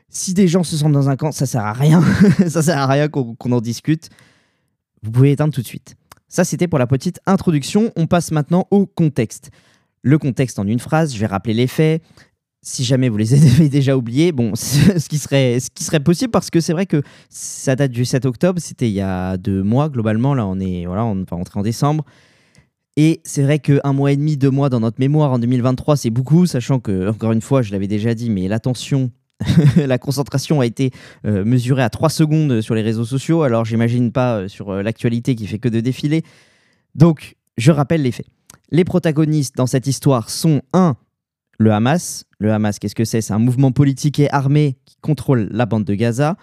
si 0.09 0.33
des 0.33 0.47
gens 0.47 0.63
se 0.63 0.75
sentent 0.75 0.91
dans 0.91 1.09
un 1.09 1.15
camp, 1.15 1.31
ça 1.31 1.45
sert 1.45 1.63
à 1.63 1.73
rien. 1.73 2.03
ça 2.47 2.61
sert 2.61 2.77
à 2.77 2.87
rien 2.87 3.07
qu'on 3.07 3.51
en 3.51 3.61
discute. 3.61 4.09
Vous 5.01 5.11
pouvez 5.11 5.31
éteindre 5.31 5.53
tout 5.53 5.61
de 5.61 5.67
suite. 5.67 5.95
Ça, 6.27 6.43
c'était 6.43 6.67
pour 6.67 6.79
la 6.79 6.87
petite 6.87 7.19
introduction. 7.25 7.91
On 7.95 8.07
passe 8.07 8.31
maintenant 8.31 8.67
au 8.71 8.85
contexte. 8.85 9.51
Le 10.01 10.17
contexte 10.17 10.59
en 10.59 10.67
une 10.67 10.79
phrase, 10.79 11.13
je 11.13 11.19
vais 11.19 11.25
rappeler 11.25 11.53
les 11.53 11.67
faits 11.67 12.01
si 12.61 12.83
jamais 12.83 13.09
vous 13.09 13.17
les 13.17 13.33
avez 13.55 13.69
déjà 13.69 13.95
oubliés, 13.97 14.31
bon, 14.31 14.51
ce 14.55 15.07
qui 15.07 15.17
serait, 15.17 15.59
ce 15.59 15.69
qui 15.69 15.83
serait 15.83 15.99
possible 15.99 16.31
parce 16.31 16.49
que 16.49 16.59
c'est 16.59 16.73
vrai 16.73 16.85
que 16.85 17.01
ça 17.29 17.75
date 17.75 17.91
du 17.91 18.05
7 18.05 18.25
octobre, 18.25 18.59
c'était 18.59 18.89
il 18.89 18.93
y 18.93 19.01
a 19.01 19.37
deux 19.37 19.63
mois 19.63 19.89
globalement, 19.89 20.33
là 20.33 20.45
on 20.45 20.59
est, 20.59 20.85
voilà, 20.85 21.05
on 21.05 21.15
va 21.15 21.35
rentrer 21.35 21.59
en 21.59 21.63
décembre. 21.63 22.05
Et 23.01 23.21
c'est 23.23 23.43
vrai 23.43 23.59
qu'un 23.59 23.93
mois 23.93 24.11
et 24.11 24.17
demi, 24.17 24.35
deux 24.35 24.49
mois 24.49 24.67
dans 24.67 24.81
notre 24.81 24.99
mémoire 24.99 25.31
en 25.31 25.39
2023, 25.39 25.95
c'est 25.95 26.09
beaucoup, 26.09 26.45
sachant 26.45 26.81
que, 26.81 27.09
encore 27.09 27.31
une 27.31 27.41
fois, 27.41 27.61
je 27.61 27.71
l'avais 27.71 27.87
déjà 27.87 28.13
dit, 28.13 28.29
mais 28.29 28.49
l'attention, 28.49 29.09
la 29.77 29.97
concentration 29.97 30.59
a 30.59 30.65
été 30.65 30.91
euh, 31.25 31.45
mesurée 31.45 31.83
à 31.83 31.89
trois 31.89 32.09
secondes 32.09 32.59
sur 32.59 32.75
les 32.75 32.81
réseaux 32.81 33.05
sociaux, 33.05 33.43
alors 33.43 33.63
j'imagine 33.63 34.11
pas 34.11 34.39
euh, 34.39 34.47
sur 34.49 34.71
euh, 34.71 34.81
l'actualité 34.81 35.35
qui 35.35 35.47
fait 35.47 35.59
que 35.59 35.69
de 35.69 35.79
défiler. 35.79 36.23
Donc, 36.93 37.37
je 37.57 37.71
rappelle 37.71 38.01
les 38.01 38.11
faits. 38.11 38.27
Les 38.69 38.83
protagonistes 38.83 39.55
dans 39.55 39.67
cette 39.67 39.87
histoire 39.87 40.29
sont 40.29 40.61
un, 40.73 40.97
le 41.59 41.71
Hamas. 41.71 42.25
Le 42.39 42.51
Hamas, 42.51 42.79
qu'est-ce 42.79 42.95
que 42.95 43.05
c'est? 43.05 43.21
C'est 43.21 43.33
un 43.33 43.39
mouvement 43.39 43.71
politique 43.71 44.19
et 44.19 44.31
armé 44.31 44.77
qui 44.85 44.95
contrôle 45.01 45.49
la 45.51 45.65
bande 45.65 45.85
de 45.85 45.93
Gaza, 45.93 46.37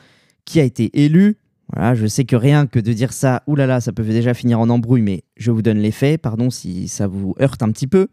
qui 0.44 0.60
a 0.60 0.64
été 0.64 1.02
élu. 1.02 1.38
Voilà, 1.72 1.94
je 1.96 2.06
sais 2.06 2.24
que 2.24 2.36
rien 2.36 2.66
que 2.66 2.78
de 2.78 2.92
dire 2.92 3.12
ça, 3.12 3.42
oulala, 3.48 3.80
ça 3.80 3.92
peut 3.92 4.04
déjà 4.04 4.34
finir 4.34 4.60
en 4.60 4.68
embrouille, 4.68 5.02
mais 5.02 5.24
je 5.36 5.50
vous 5.50 5.62
donne 5.62 5.78
les 5.78 5.90
faits, 5.90 6.20
pardon 6.22 6.50
si 6.50 6.86
ça 6.86 7.08
vous 7.08 7.34
heurte 7.40 7.62
un 7.62 7.72
petit 7.72 7.88
peu. 7.88 8.06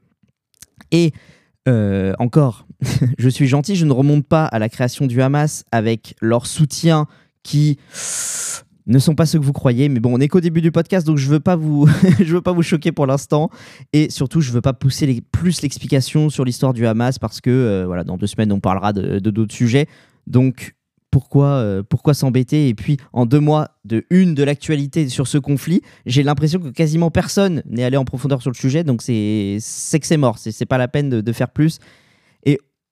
Et 0.91 1.11
euh, 1.67 2.13
encore, 2.17 2.65
je 3.19 3.29
suis 3.29 3.47
gentil, 3.47 3.75
je 3.75 3.85
ne 3.85 3.91
remonte 3.91 4.25
pas 4.25 4.45
à 4.45 4.57
la 4.57 4.69
création 4.69 5.05
du 5.05 5.21
Hamas 5.21 5.65
avec 5.71 6.15
leur 6.19 6.47
soutien 6.47 7.05
qui 7.43 7.77
ne 8.87 8.99
sont 8.99 9.15
pas 9.15 9.25
ceux 9.25 9.39
que 9.39 9.43
vous 9.45 9.53
croyez. 9.53 9.89
Mais 9.89 9.99
bon, 9.99 10.13
on 10.13 10.17
n'est 10.17 10.27
qu'au 10.27 10.41
début 10.41 10.61
du 10.61 10.71
podcast, 10.71 11.05
donc 11.05 11.17
je 11.17 11.29
veux 11.29 11.39
pas 11.39 11.55
vous, 11.55 11.87
je 12.19 12.33
veux 12.33 12.41
pas 12.41 12.51
vous 12.51 12.63
choquer 12.63 12.91
pour 12.91 13.07
l'instant. 13.07 13.49
Et 13.93 14.09
surtout, 14.09 14.41
je 14.41 14.51
veux 14.51 14.61
pas 14.61 14.73
pousser 14.73 15.21
plus 15.31 15.61
l'explication 15.61 16.29
sur 16.29 16.45
l'histoire 16.45 16.73
du 16.73 16.85
Hamas 16.85 17.19
parce 17.19 17.41
que 17.41 17.49
euh, 17.49 17.83
voilà, 17.85 18.03
dans 18.03 18.17
deux 18.17 18.27
semaines, 18.27 18.51
on 18.51 18.59
parlera 18.59 18.93
de, 18.93 19.19
d'autres 19.19 19.55
sujets. 19.55 19.87
Donc 20.27 20.75
pourquoi, 21.11 21.45
euh, 21.45 21.83
pourquoi 21.87 22.13
s'embêter? 22.13 22.69
Et 22.69 22.73
puis, 22.73 22.97
en 23.13 23.25
deux 23.25 23.39
mois 23.39 23.69
de 23.85 24.03
une 24.09 24.33
de 24.33 24.43
l'actualité 24.43 25.07
sur 25.09 25.27
ce 25.27 25.37
conflit, 25.37 25.81
j'ai 26.07 26.23
l'impression 26.23 26.59
que 26.59 26.69
quasiment 26.69 27.11
personne 27.11 27.61
n'est 27.67 27.83
allé 27.83 27.97
en 27.97 28.05
profondeur 28.05 28.41
sur 28.41 28.49
le 28.49 28.55
sujet. 28.55 28.83
Donc, 28.83 29.03
c'est, 29.03 29.57
c'est 29.59 29.99
que 29.99 30.07
c'est 30.07 30.17
mort. 30.17 30.39
C'est, 30.39 30.65
pas 30.65 30.79
la 30.79 30.87
peine 30.87 31.09
de 31.09 31.33
faire 31.33 31.49
plus. 31.49 31.79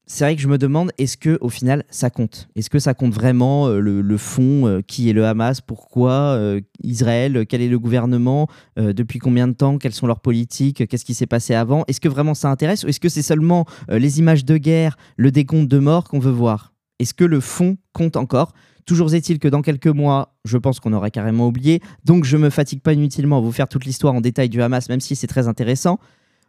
C'est 0.07 0.25
vrai 0.25 0.35
que 0.35 0.41
je 0.41 0.47
me 0.47 0.57
demande, 0.57 0.91
est-ce 0.97 1.15
que 1.15 1.37
au 1.41 1.49
final 1.49 1.85
ça 1.89 2.09
compte? 2.09 2.49
Est-ce 2.55 2.69
que 2.69 2.79
ça 2.79 2.93
compte 2.93 3.13
vraiment 3.13 3.67
euh, 3.67 3.79
le, 3.79 4.17
fond 4.17 4.67
euh, 4.67 4.81
Qui 4.81 5.09
est 5.09 5.13
le 5.13 5.25
Hamas? 5.25 5.61
Pourquoi 5.61 6.11
euh, 6.11 6.59
Israël? 6.83 7.45
Quel 7.47 7.61
est 7.61 7.69
le 7.69 7.79
gouvernement? 7.79 8.47
Depuis 8.77 9.19
combien 9.19 9.47
de 9.47 9.53
temps? 9.53 9.77
Quelles 9.77 9.93
sont 9.93 10.07
leurs 10.07 10.19
politiques? 10.19 10.87
Qu'est-ce 10.87 11.05
qui 11.05 11.13
s'est 11.13 11.27
passé 11.27 11.53
avant? 11.53 11.83
Est-ce 11.87 12.01
que 12.01 12.09
vraiment 12.09 12.33
ça 12.33 12.49
intéresse? 12.49 12.83
Ou 12.83 12.87
est-ce 12.87 12.99
que 12.99 13.09
c'est 13.09 13.21
seulement 13.21 13.65
les 13.89 14.19
images 14.19 14.43
de 14.43 14.57
guerre, 14.57 14.97
le 15.17 15.31
décompte 15.31 15.67
de 15.67 15.79
morts 15.79 16.05
qu'on 16.05 16.19
veut 16.19 16.31
voir? 16.31 16.73
Est-ce 16.99 17.13
que 17.13 17.23
le 17.23 17.39
fond 17.39 17.77
compte 17.93 18.15
encore? 18.15 18.53
Toujours 18.85 19.13
est-il 19.13 19.39
que 19.39 19.47
dans 19.47 19.61
quelques 19.61 19.87
mois, 19.87 20.35
je 20.45 20.57
pense 20.57 20.79
qu'on 20.79 20.93
aura 20.93 21.09
carrément 21.09 21.47
oublié, 21.47 21.81
donc 22.03 22.25
je 22.25 22.37
me 22.37 22.49
fatigue 22.49 22.81
pas 22.81 22.93
inutilement 22.93 23.37
à 23.37 23.41
vous 23.41 23.51
faire 23.51 23.67
toute 23.67 23.85
l'histoire 23.85 24.13
en 24.13 24.21
détail 24.21 24.49
du 24.49 24.61
Hamas, 24.61 24.89
même 24.89 24.99
si 24.99 25.15
c'est 25.15 25.27
très 25.27 25.47
intéressant. 25.47 25.99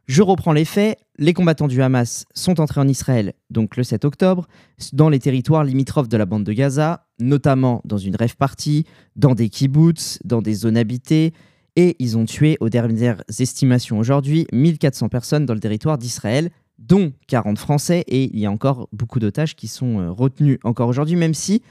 Je 0.07 0.23
reprends 0.23 0.53
les 0.53 0.65
faits. 0.65 0.99
Les 1.19 1.33
combattants 1.33 1.69
du 1.69 1.81
Hamas 1.83 2.25
sont 2.35 2.61
entrés 2.61 2.81
en 2.81 2.89
Israël, 2.89 3.35
donc 3.51 3.77
le 3.77 3.85
7 3.85 4.05
octobre, 4.05 4.49
dans 4.93 5.09
les 5.09 5.19
territoires 5.19 5.63
limitrophes 5.63 6.09
de 6.09 6.17
la 6.17 6.27
bande 6.27 6.43
de 6.43 6.53
Gaza, 6.53 7.07
notamment 7.21 7.81
dans 7.85 7.99
une 7.99 8.17
rêve 8.17 8.37
partie, 8.37 8.87
dans 9.15 9.35
des 9.35 9.49
kibbutz, 9.49 10.19
dans 10.25 10.43
des 10.43 10.55
zones 10.55 10.77
habitées, 10.77 11.33
et 11.77 11.97
ils 11.99 12.19
ont 12.19 12.25
tué, 12.25 12.57
aux 12.61 12.69
dernières 12.69 13.23
estimations 13.39 13.99
aujourd'hui, 13.99 14.47
1400 14.53 15.09
personnes 15.09 15.47
dans 15.47 15.55
le 15.55 15.61
territoire 15.61 15.99
d'Israël, 15.99 16.51
dont 16.79 17.13
40 17.29 17.59
Français, 17.59 18.05
et 18.09 18.25
il 18.25 18.41
y 18.41 18.47
a 18.47 18.51
encore 18.51 18.89
beaucoup 18.93 19.21
d'otages 19.21 19.55
qui 19.55 19.69
sont 19.69 20.01
euh, 20.01 20.11
retenus 20.11 20.59
encore 20.65 20.89
aujourd'hui, 20.89 21.17
même 21.17 21.35
si 21.35 21.63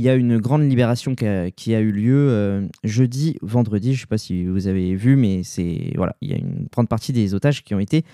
il 0.00 0.04
y 0.04 0.08
a 0.08 0.14
une 0.14 0.38
grande 0.38 0.62
libération 0.62 1.14
qui 1.14 1.26
a, 1.26 1.80
eu 1.80 1.92
lieu 1.92 2.30
euh, 2.30 2.66
jeudi, 2.84 3.36
vendredi. 3.42 3.92
Je 3.92 3.98
ne 3.98 4.00
sais 4.00 4.06
pas 4.06 4.16
si 4.16 4.46
vous 4.46 4.66
avez 4.66 4.94
vu, 4.94 5.14
mais 5.14 5.42
c'est 5.42 5.92
voilà, 5.94 6.16
il 6.22 6.30
y 6.30 6.32
a 6.32 6.38
une 6.38 6.68
grande 6.72 6.88
partie 6.88 7.12
des 7.12 7.34
otages 7.34 7.62
qui 7.62 7.74
ont 7.74 7.80
été 7.80 8.06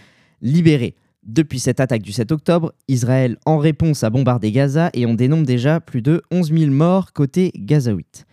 libérés. 0.42 0.96
Depuis 1.22 1.60
cette 1.60 1.78
attaque 1.78 2.02
du 2.02 2.10
7 2.10 2.32
octobre, 2.32 2.74
Israël, 2.88 3.36
en 3.46 3.58
réponse, 3.58 4.02
a 4.02 4.10
bombardé 4.10 4.50
Gaza 4.50 4.90
et 4.94 5.06
on 5.06 5.14
dénombre 5.14 5.46
déjà 5.46 5.78
plus 5.78 6.02
de 6.02 6.22
11 6.32 6.52
000 6.58 6.72
morts 6.72 7.12
côté 7.12 7.52
gazaouite. 7.54 8.26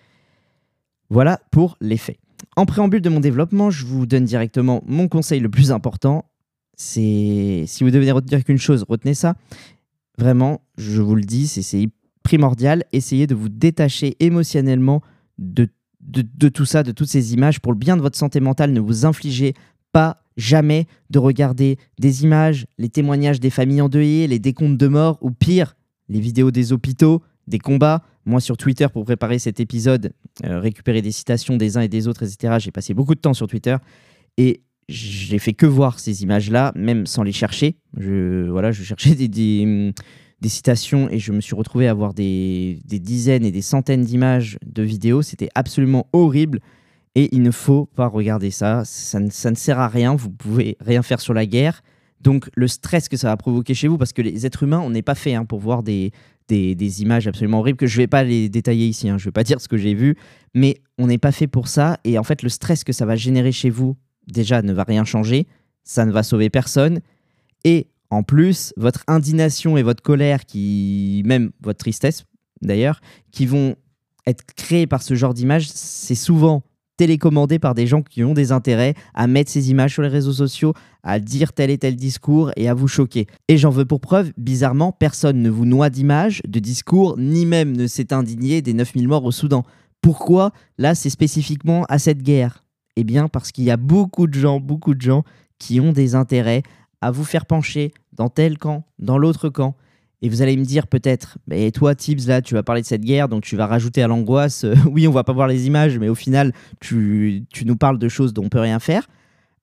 Voilà 1.12 1.40
pour 1.52 1.78
les 1.80 1.98
faits. 1.98 2.18
En 2.56 2.66
préambule 2.66 3.02
de 3.02 3.10
mon 3.10 3.20
développement, 3.20 3.70
je 3.70 3.86
vous 3.86 4.08
donne 4.08 4.26
directement 4.26 4.82
mon 4.88 5.08
conseil 5.08 5.40
le 5.40 5.50
plus 5.50 5.72
important. 5.72 6.26
C'est 6.76 7.66
si 7.68 7.84
vous 7.84 7.92
devez 7.92 8.12
retenir 8.12 8.44
qu'une 8.44 8.58
chose, 8.58 8.84
retenez 8.90 9.14
ça. 9.14 9.36
Vraiment, 10.18 10.62
je 10.80 11.04
vous 11.04 11.14
le 11.14 11.24
dis, 11.24 11.48
c'est 11.48 11.90
primordial. 12.24 12.84
Essayez 12.92 13.28
de 13.28 13.36
vous 13.36 13.50
détacher 13.50 14.16
émotionnellement 14.20 15.02
de, 15.38 15.68
de, 16.02 16.50
tout 16.50 16.66
ça, 16.66 16.84
de 16.84 16.92
toutes 16.92 17.10
ces 17.10 17.34
images. 17.34 17.60
Pour 17.60 17.72
le 17.72 17.78
bien 17.78 17.98
de 17.98 18.02
votre 18.02 18.18
santé 18.18 18.40
mentale, 18.40 18.72
ne 18.72 18.80
vous 18.80 19.06
infligez 19.06 19.54
pas 19.92 20.24
jamais 20.36 20.88
de 21.10 21.20
regarder 21.20 21.78
des 22.00 22.24
images, 22.24 22.66
les 22.78 22.90
témoignages 22.90 23.40
des 23.40 23.50
familles 23.50 23.82
endeuillées, 23.82 24.28
les 24.28 24.40
décomptes 24.40 24.78
de 24.78 24.88
morts, 24.88 25.18
ou 25.22 25.32
pire, 25.32 25.76
les 26.10 26.20
vidéos 26.20 26.52
des 26.52 26.74
hôpitaux, 26.74 27.22
des 27.48 27.60
combats. 27.60 28.04
Moi, 28.26 28.40
sur 28.40 28.58
Twitter, 28.58 28.88
pour 28.92 29.06
préparer 29.06 29.38
cet 29.38 29.60
épisode, 29.60 30.14
euh, 30.46 30.60
récupérer 30.60 31.02
des 31.02 31.12
citations 31.12 31.58
des 31.58 31.78
uns 31.78 31.82
et 31.82 31.90
des 31.90 32.08
autres, 32.08 32.24
etc., 32.24 32.56
j'ai 32.60 32.72
passé 32.72 32.94
beaucoup 32.94 33.16
de 33.16 33.20
temps 33.20 33.34
sur 33.34 33.48
Twitter. 33.48 33.76
Et 34.38 34.64
j'ai 34.90 35.40
fait 35.40 35.54
que 35.54 35.66
voir 35.66 36.00
ces 36.00 36.24
images-là, 36.24 36.72
même 36.76 37.06
sans 37.06 37.24
les 37.24 37.32
chercher. 37.32 37.78
Je, 37.98 38.50
voilà, 38.50 38.72
je 38.72 38.84
cherchais 38.84 39.16
des, 39.16 39.28
des, 39.28 39.94
citations 40.50 41.10
et 41.10 41.20
je 41.20 41.32
me 41.32 41.42
suis 41.42 41.56
retrouvé 41.56 41.88
à 41.88 41.92
avoir 41.92 42.14
des, 42.14 42.80
des 42.86 43.00
dizaines 43.00 43.46
et 43.46 43.52
des 43.52 43.62
centaines 43.62 44.04
d'images 44.04 44.58
de 44.66 44.84
vidéos. 44.84 45.22
C'était 45.22 45.50
absolument 45.56 46.08
horrible. 46.14 46.60
Et 47.16 47.30
il 47.36 47.42
ne 47.44 47.52
faut 47.52 47.86
pas 47.86 48.08
regarder 48.08 48.52
ça. 48.52 48.84
Ça 48.86 49.20
ne, 49.20 49.30
sert 49.30 49.80
à 49.80 49.88
rien. 49.88 50.16
Vous 50.16 50.32
pouvez 50.32 50.78
rien 50.80 51.04
faire 51.04 51.22
sur 51.22 51.34
la 51.34 51.46
guerre. 51.46 51.82
Donc 52.22 52.50
le 52.56 52.68
stress 52.68 53.10
que 53.10 53.18
ça 53.18 53.28
va 53.28 53.38
provoquer 53.38 53.74
chez 53.74 53.88
vous, 53.88 53.98
parce 53.98 54.14
que 54.14 54.22
les 54.22 54.46
êtres 54.46 54.64
humains, 54.64 54.80
on 54.80 54.90
n'est 54.90 55.02
pas 55.02 55.16
fait 55.16 55.36
hein, 55.36 55.46
pour 55.46 55.60
voir 55.60 55.84
des, 55.84 56.12
des, 56.48 57.02
images 57.02 57.28
absolument 57.28 57.60
horribles 57.60 57.78
que 57.78 57.88
je 57.88 57.98
ne 57.98 58.04
vais 58.04 58.08
pas 58.08 58.24
les 58.24 58.50
détailler 58.50 58.88
ici. 58.88 59.10
Hein. 59.10 59.18
Je 59.18 59.24
ne 59.24 59.28
vais 59.28 59.34
pas 59.34 59.44
dire 59.44 59.60
ce 59.60 59.68
que 59.68 59.78
j'ai 59.78 59.94
vu, 59.94 60.16
mais 60.54 60.78
on 60.98 61.08
n'est 61.08 61.18
pas 61.18 61.32
fait 61.32 61.48
pour 61.48 61.68
ça. 61.68 61.98
Et 62.04 62.18
en 62.18 62.24
fait, 62.24 62.42
le 62.42 62.50
stress 62.50 62.84
que 62.84 62.94
ça 62.94 63.06
va 63.06 63.16
générer 63.16 63.52
chez 63.52 63.70
vous, 63.70 63.96
déjà, 64.28 64.62
ne 64.62 64.74
va 64.74 64.84
rien 64.84 65.04
changer. 65.04 65.48
Ça 65.84 66.06
ne 66.06 66.12
va 66.12 66.24
sauver 66.24 66.50
personne. 66.50 67.02
Et 67.66 67.88
en 68.14 68.22
plus, 68.22 68.74
votre 68.78 69.04
indignation 69.08 69.76
et 69.76 69.82
votre 69.82 70.04
colère, 70.04 70.42
même 70.54 71.52
votre 71.62 71.80
tristesse 71.80 72.26
d'ailleurs, 72.62 73.02
qui 73.32 73.48
vont 73.48 73.76
être 74.28 74.44
créées 74.56 74.88
par 74.88 75.02
ce 75.02 75.16
genre 75.16 75.34
d'images, 75.34 75.68
c'est 75.68 76.16
souvent 76.16 76.64
télécommandé 76.96 77.58
par 77.58 77.74
des 77.74 77.88
gens 77.88 78.04
qui 78.04 78.24
ont 78.24 78.36
des 78.36 78.52
intérêts 78.52 78.94
à 79.16 79.26
mettre 79.26 79.50
ces 79.50 79.72
images 79.72 79.94
sur 79.94 80.04
les 80.04 80.10
réseaux 80.10 80.32
sociaux, 80.32 80.74
à 81.02 81.20
dire 81.20 81.54
tel 81.54 81.72
et 81.72 81.80
tel 81.80 81.96
discours 81.96 82.52
et 82.56 82.70
à 82.70 82.76
vous 82.76 82.88
choquer. 82.88 83.26
Et 83.48 83.58
j'en 83.58 83.72
veux 83.72 83.86
pour 83.86 84.00
preuve, 84.00 84.32
bizarrement, 84.38 84.92
personne 84.92 85.42
ne 85.42 85.50
vous 85.50 85.66
noie 85.66 85.90
d'images, 85.90 86.44
de 86.48 86.60
discours, 86.60 87.18
ni 87.18 87.48
même 87.48 87.76
ne 87.76 87.88
s'est 87.88 88.14
indigné 88.14 88.62
des 88.62 88.74
9000 88.74 89.08
morts 89.08 89.26
au 89.26 89.32
Soudan. 89.32 89.64
Pourquoi? 90.02 90.52
Là, 90.78 90.94
c'est 90.94 91.10
spécifiquement 91.10 91.84
à 91.90 91.98
cette 91.98 92.22
guerre. 92.22 92.64
Eh 92.96 93.04
bien, 93.04 93.28
parce 93.28 93.52
qu'il 93.52 93.64
y 93.64 93.72
a 93.72 93.78
beaucoup 93.78 94.28
de 94.28 94.36
gens, 94.36 94.60
beaucoup 94.60 94.94
de 94.94 95.02
gens 95.02 95.24
qui 95.58 95.80
ont 95.80 95.94
des 95.94 96.14
intérêts 96.14 96.62
à 97.02 97.12
vous 97.12 97.26
faire 97.26 97.46
pencher 97.46 97.92
dans 98.16 98.30
tel 98.30 98.58
camp, 98.58 98.86
dans 99.00 99.18
l'autre 99.18 99.50
camp. 99.50 99.76
Et 100.22 100.30
vous 100.30 100.42
allez 100.42 100.56
me 100.56 100.64
dire 100.64 100.88
peut-être, 100.88 101.38
mais 101.48 101.70
toi 101.72 101.96
Tibbs, 101.96 102.28
là, 102.28 102.42
tu 102.42 102.54
vas 102.54 102.64
parler 102.64 102.82
de 102.82 102.88
cette 102.88 103.04
guerre, 103.04 103.28
donc 103.28 103.44
tu 103.44 103.58
vas 103.58 103.68
rajouter 103.68 104.02
à 104.02 104.08
l'angoisse, 104.08 104.64
euh, 104.64 104.74
oui, 104.90 105.06
on 105.06 105.12
va 105.12 105.26
pas 105.26 105.34
voir 105.34 105.48
les 105.48 105.68
images, 105.68 106.00
mais 106.00 106.08
au 106.08 106.16
final, 106.16 106.54
tu, 106.80 107.46
nous 107.66 107.76
parles 107.76 108.00
de 108.00 108.08
choses 108.08 108.34
dont 108.34 108.46
on 108.46 108.50
peut 108.50 108.62
rien 108.62 108.80
faire. 108.80 109.08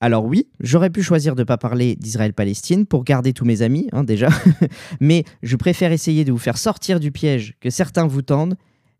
Alors 0.02 0.26
oui, 0.26 0.48
j'aurais 0.60 0.90
pu 0.90 1.02
choisir 1.02 1.34
de 1.34 1.40
ne 1.40 1.44
pas 1.44 1.56
parler 1.56 1.96
d'Israël-Palestine 1.96 2.84
pour 2.84 3.04
garder 3.04 3.32
tous 3.32 3.46
mes 3.46 3.62
amis, 3.62 3.88
hein, 3.92 4.04
déjà, 4.04 4.28
mais 5.00 5.24
je 5.42 5.56
préfère 5.56 5.92
essayer 5.92 6.24
de 6.24 6.32
vous 6.32 6.38
faire 6.38 6.58
sortir 6.58 7.00
du 7.00 7.10
piège 7.10 7.54
que 7.60 7.70
certains 7.70 8.06
vous 8.06 8.22
tendent, 8.22 8.56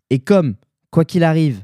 et 0.09 0.19
comme, 0.19 0.55
quoi 0.91 1.05
qu'il 1.05 1.25
arrive, 1.25 1.63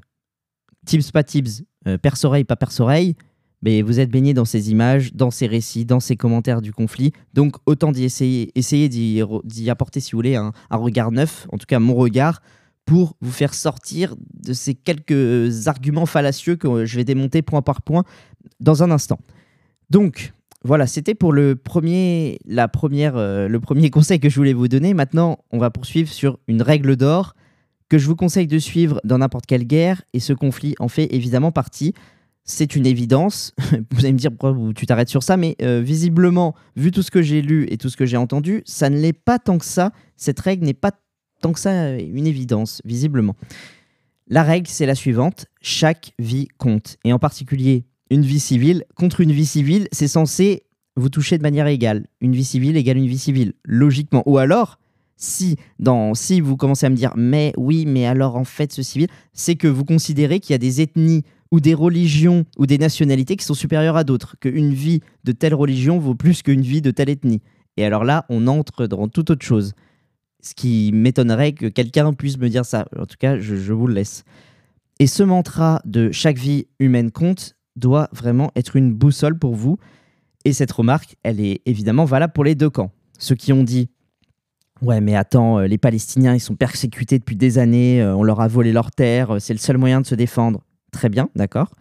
Tibbs 0.85 1.11
pas 1.11 1.23
Tibbs, 1.23 1.64
euh, 1.87 1.97
perce-oreille 1.97 2.45
pas 2.45 2.57
perce-oreille, 2.57 3.16
mais 3.63 3.83
vous 3.83 4.01
êtes 4.01 4.11
baigné 4.11 4.35
dans 4.35 4.45
ces 4.45 4.71
images, 4.71 5.15
dans 5.15 5.31
ces 5.31 5.47
récits, 5.47 5.85
dans 5.85 6.01
ces 6.01 6.17
commentaires 6.17 6.63
du 6.63 6.73
conflit. 6.73 7.13
Donc 7.35 7.57
autant 7.67 7.93
d'y 7.93 8.05
essayer, 8.05 8.53
d'y 8.89 9.71
apporter, 9.71 10.01
si 10.01 10.13
vous 10.13 10.19
voulez, 10.19 10.37
un, 10.37 10.53
regard 10.71 11.11
neuf, 11.11 11.47
en 11.53 11.59
tout 11.59 11.67
cas 11.67 11.79
mon 11.79 11.95
regard, 11.95 12.43
pour 12.85 13.17
vous 13.21 13.33
faire 13.33 13.55
sortir 13.55 14.15
de 14.35 14.53
ces 14.53 14.75
quelques 14.75 15.67
arguments 15.67 16.07
fallacieux 16.07 16.57
que 16.57 16.85
je 16.85 16.97
vais 16.97 17.05
démonter 17.05 17.43
point 17.43 17.63
par 17.63 17.83
point 17.83 18.05
dans 18.61 18.83
un 18.83 18.91
instant. 18.91 19.19
Donc 19.91 20.33
voilà, 20.63 20.87
c'était 20.87 21.15
pour 21.15 21.33
le 21.33 21.57
premier, 21.57 22.39
la 22.45 22.69
première, 22.69 23.17
euh, 23.17 23.49
le 23.49 23.61
premier 23.61 23.91
conseil 23.91 24.21
que 24.21 24.29
je 24.29 24.37
voulais 24.37 24.53
vous 24.53 24.69
donner. 24.69 24.95
Maintenant, 24.95 25.39
on 25.53 25.59
va 25.59 25.71
poursuivre 25.71 26.11
sur 26.11 26.39
une 26.49 26.63
règle 26.63 26.97
d'or 26.97 27.35
que 27.89 27.99
je 27.99 28.07
vous 28.07 28.17
conseille 28.17 28.49
de 28.49 28.59
suivre 28.59 29.01
dans 29.05 29.19
n'importe 29.19 29.47
quelle 29.47 29.65
guerre, 29.65 30.03
et 30.13 30.21
ce 30.21 30.33
conflit 30.33 30.75
en 30.81 30.89
fait 30.89 31.07
évidemment 31.15 31.53
partie 31.53 31.95
c'est 32.47 32.76
une 32.76 32.87
évidence. 32.87 33.53
Vous 33.91 34.05
allez 34.05 34.12
me 34.12 34.19
dire 34.19 34.31
pourquoi 34.31 34.57
tu 34.75 34.87
t'arrêtes 34.87 35.09
sur 35.09 35.23
ça, 35.23 35.37
mais 35.37 35.57
euh, 35.61 35.83
visiblement, 35.83 36.55
vu 36.76 36.93
tout 36.93 37.03
ce 37.03 37.11
que 37.11 37.21
j'ai 37.21 37.43
lu 37.43 37.67
et 37.69 37.76
tout 37.76 37.91
ce 37.91 37.97
que 37.97 38.07
j'ai 38.07 38.17
entendu, 38.17 38.62
ça 38.65 38.88
ne 38.88 38.99
l'est 38.99 39.12
pas 39.12 39.38
tant 39.38 39.59
que 39.59 39.65
ça. 39.65 39.93
Cette 40.17 40.41
règle 40.41 40.65
n'est 40.65 40.75
pas 40.75 40.93
tant 41.43 41.53
que 41.53 41.61
ça 41.61 41.73
euh, 41.73 41.99
une 41.99 42.26
évidence, 42.26 42.81
visiblement. 42.85 43.37
La 44.29 44.43
règle, 44.43 44.69
c'est 44.69 44.87
la 44.87 44.95
suivante 44.95 45.47
chaque 45.61 46.12
vie 46.19 46.49
compte. 46.57 46.97
Et 47.05 47.12
en 47.12 47.19
particulier, 47.19 47.85
une 48.11 48.23
vie 48.23 48.41
civile 48.41 48.85
contre 48.95 49.21
une 49.21 49.33
vie 49.33 49.47
civile, 49.47 49.88
c'est 49.93 50.09
censé 50.09 50.62
vous 50.97 51.11
toucher 51.11 51.37
de 51.37 51.43
manière 51.43 51.67
égale. 51.67 52.07
Une 52.21 52.33
vie 52.33 52.45
civile 52.45 52.76
égale 52.76 52.97
une 52.97 53.07
vie 53.07 53.19
civile, 53.19 53.53
logiquement. 53.65 54.23
Ou 54.26 54.38
alors, 54.38 54.79
si, 55.17 55.57
dans, 55.79 56.15
si 56.15 56.41
vous 56.41 56.57
commencez 56.57 56.87
à 56.87 56.91
me 56.91 56.97
dire, 56.97 57.12
mais 57.17 57.53
oui, 57.57 57.87
mais 57.87 58.07
alors 58.07 58.37
en 58.37 58.45
fait, 58.45 58.73
ce 58.73 58.83
civil, 58.83 59.09
c'est 59.33 59.57
que 59.57 59.69
vous 59.69 59.85
considérez 59.85 60.41
qu'il 60.41 60.53
y 60.53 60.55
a 60.55 60.59
des 60.59 60.81
ethnies 60.81 61.25
ou 61.50 61.61
des 61.61 61.75
religions 61.75 62.45
ou 62.59 62.67
des 62.67 62.79
nationalités 62.79 63.37
qui 63.37 63.45
sont 63.45 63.55
supérieures 63.55 63.97
à 63.97 64.05
d'autres, 64.05 64.37
qu'une 64.41 64.73
vie 64.73 65.00
de 65.25 65.33
telle 65.33 65.55
religion 65.55 65.99
vaut 65.99 66.15
plus 66.15 66.43
qu'une 66.43 66.62
vie 66.62 66.83
de 66.83 66.91
telle 66.91 67.09
ethnie. 67.09 67.43
Et 67.76 67.85
alors 67.85 68.05
là, 68.05 68.25
on 68.29 68.47
entre 68.47 68.87
dans 68.87 69.09
toute 69.09 69.31
autre 69.31 69.45
chose. 69.45 69.75
Ce 70.43 70.55
qui 70.55 70.91
m'étonnerait 70.93 71.53
que 71.53 71.67
quelqu'un 71.67 72.12
puisse 72.12 72.38
me 72.38 72.49
dire 72.49 72.65
ça. 72.65 72.87
En 72.99 73.07
tout 73.07 73.17
cas, 73.19 73.38
je, 73.38 73.73
vous 73.73 73.87
le 73.87 73.95
laisse. 73.95 74.25
Et 74.99 75.07
ce 75.07 75.23
mantra 75.23 75.83
de 75.85 76.11
chaque 76.12 76.38
vie 76.38 76.67
humaine 76.79 77.11
compte 77.11 77.55
doit 77.75 78.09
vraiment 78.12 78.50
être 78.57 78.76
une 78.76 78.93
boussole 78.93 79.38
pour 79.38 79.55
vous. 79.55 79.79
Et 80.45 80.53
cette 80.53 80.73
remarque, 80.73 81.17
elle 81.23 81.41
est 81.41 81.61
évidemment 81.67 82.05
valable 82.05 82.33
pour 82.33 82.45
les 82.45 82.55
deux 82.55 82.71
camps. 82.71 82.93
Ceux 83.19 83.35
qui 83.35 83.53
ont 83.53 83.65
dit 83.65 83.91
Ouais, 84.83 85.00
mais 85.00 85.17
attends, 85.17 85.59
euh, 85.59 85.67
les 85.67 85.79
Palestiniens, 85.79 86.35
ils 86.35 86.41
sont 86.41 86.55
persécutés 86.55 87.19
depuis 87.19 87.37
des 87.37 87.57
années, 87.57 88.03
euh, 88.03 88.15
on 88.15 88.23
leur 88.23 88.41
a 88.41 88.49
volé 88.49 88.73
leurs 88.73 88.91
terres, 88.91 89.37
euh, 89.37 89.38
c'est 89.38 89.55
le 89.55 89.59
seul 89.59 89.79
moyen 89.79 90.03
de 90.03 90.07
se 90.07 90.15
défendre. 90.15 90.61
Très 90.97 91.11
bien, 91.11 91.29
d'accord. 91.37 91.73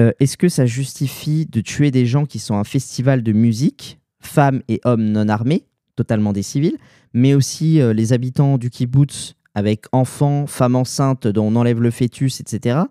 Euh, 0.00 0.12
est-ce 0.20 0.36
que 0.36 0.48
ça 0.48 0.66
justifie 0.66 1.46
de 1.46 1.60
tuer 1.60 1.90
des 1.90 2.06
gens 2.06 2.26
qui 2.26 2.38
sont 2.38 2.54
un 2.54 2.62
festival 2.62 3.24
de 3.24 3.32
musique, 3.32 3.98
femmes 4.20 4.62
et 4.68 4.80
hommes 4.84 5.02
non 5.02 5.28
armés, 5.28 5.66
totalement 5.96 6.32
des 6.32 6.44
civils, 6.44 6.76
mais 7.12 7.34
aussi 7.34 7.80
euh, 7.80 7.92
les 7.92 8.12
habitants 8.12 8.58
du 8.58 8.70
kibbutz 8.70 9.34
avec 9.56 9.86
enfants, 9.90 10.46
femmes 10.46 10.76
enceintes 10.76 11.26
dont 11.26 11.48
on 11.48 11.56
enlève 11.56 11.80
le 11.80 11.90
fœtus, 11.90 12.38
etc. 12.38 12.82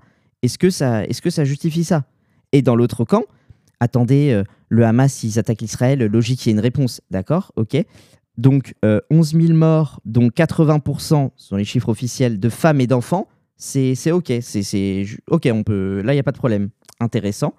Est-ce 0.41 0.57
que, 0.57 0.69
ça, 0.69 1.05
est 1.05 1.21
que 1.21 1.29
ça 1.29 1.45
justifie 1.45 1.85
ça? 1.85 2.03
Et 2.51 2.61
dans 2.61 2.75
l'autre 2.75 3.05
camp, 3.05 3.23
attendez, 3.79 4.31
euh, 4.31 4.43
le 4.67 4.85
Hamas, 4.85 5.23
ils 5.23 5.39
attaquent 5.39 5.61
Israël, 5.61 5.99
logique, 5.99 6.45
il 6.45 6.49
y 6.49 6.51
a 6.51 6.55
une 6.55 6.59
réponse, 6.59 6.99
d'accord, 7.11 7.53
ok. 7.55 7.77
Donc 8.37 8.73
11 9.09 9.35
000 9.35 9.53
morts, 9.53 10.01
dont 10.03 10.27
80% 10.27 11.31
sont 11.37 11.55
les 11.55 11.63
chiffres 11.63 11.87
officiels 11.87 12.41
de 12.41 12.49
femmes 12.49 12.81
et 12.81 12.87
d'enfants 12.87 13.29
c'est 13.61 14.11
OK. 14.11 14.33
C'est 14.41 15.05
OK, 15.29 15.47
on 15.53 15.63
peut. 15.63 16.01
Là, 16.01 16.13
il 16.13 16.15
n'y 16.15 16.19
a 16.19 16.23
pas 16.23 16.31
de 16.31 16.37
problème. 16.37 16.69
Intéressant. 16.99 17.53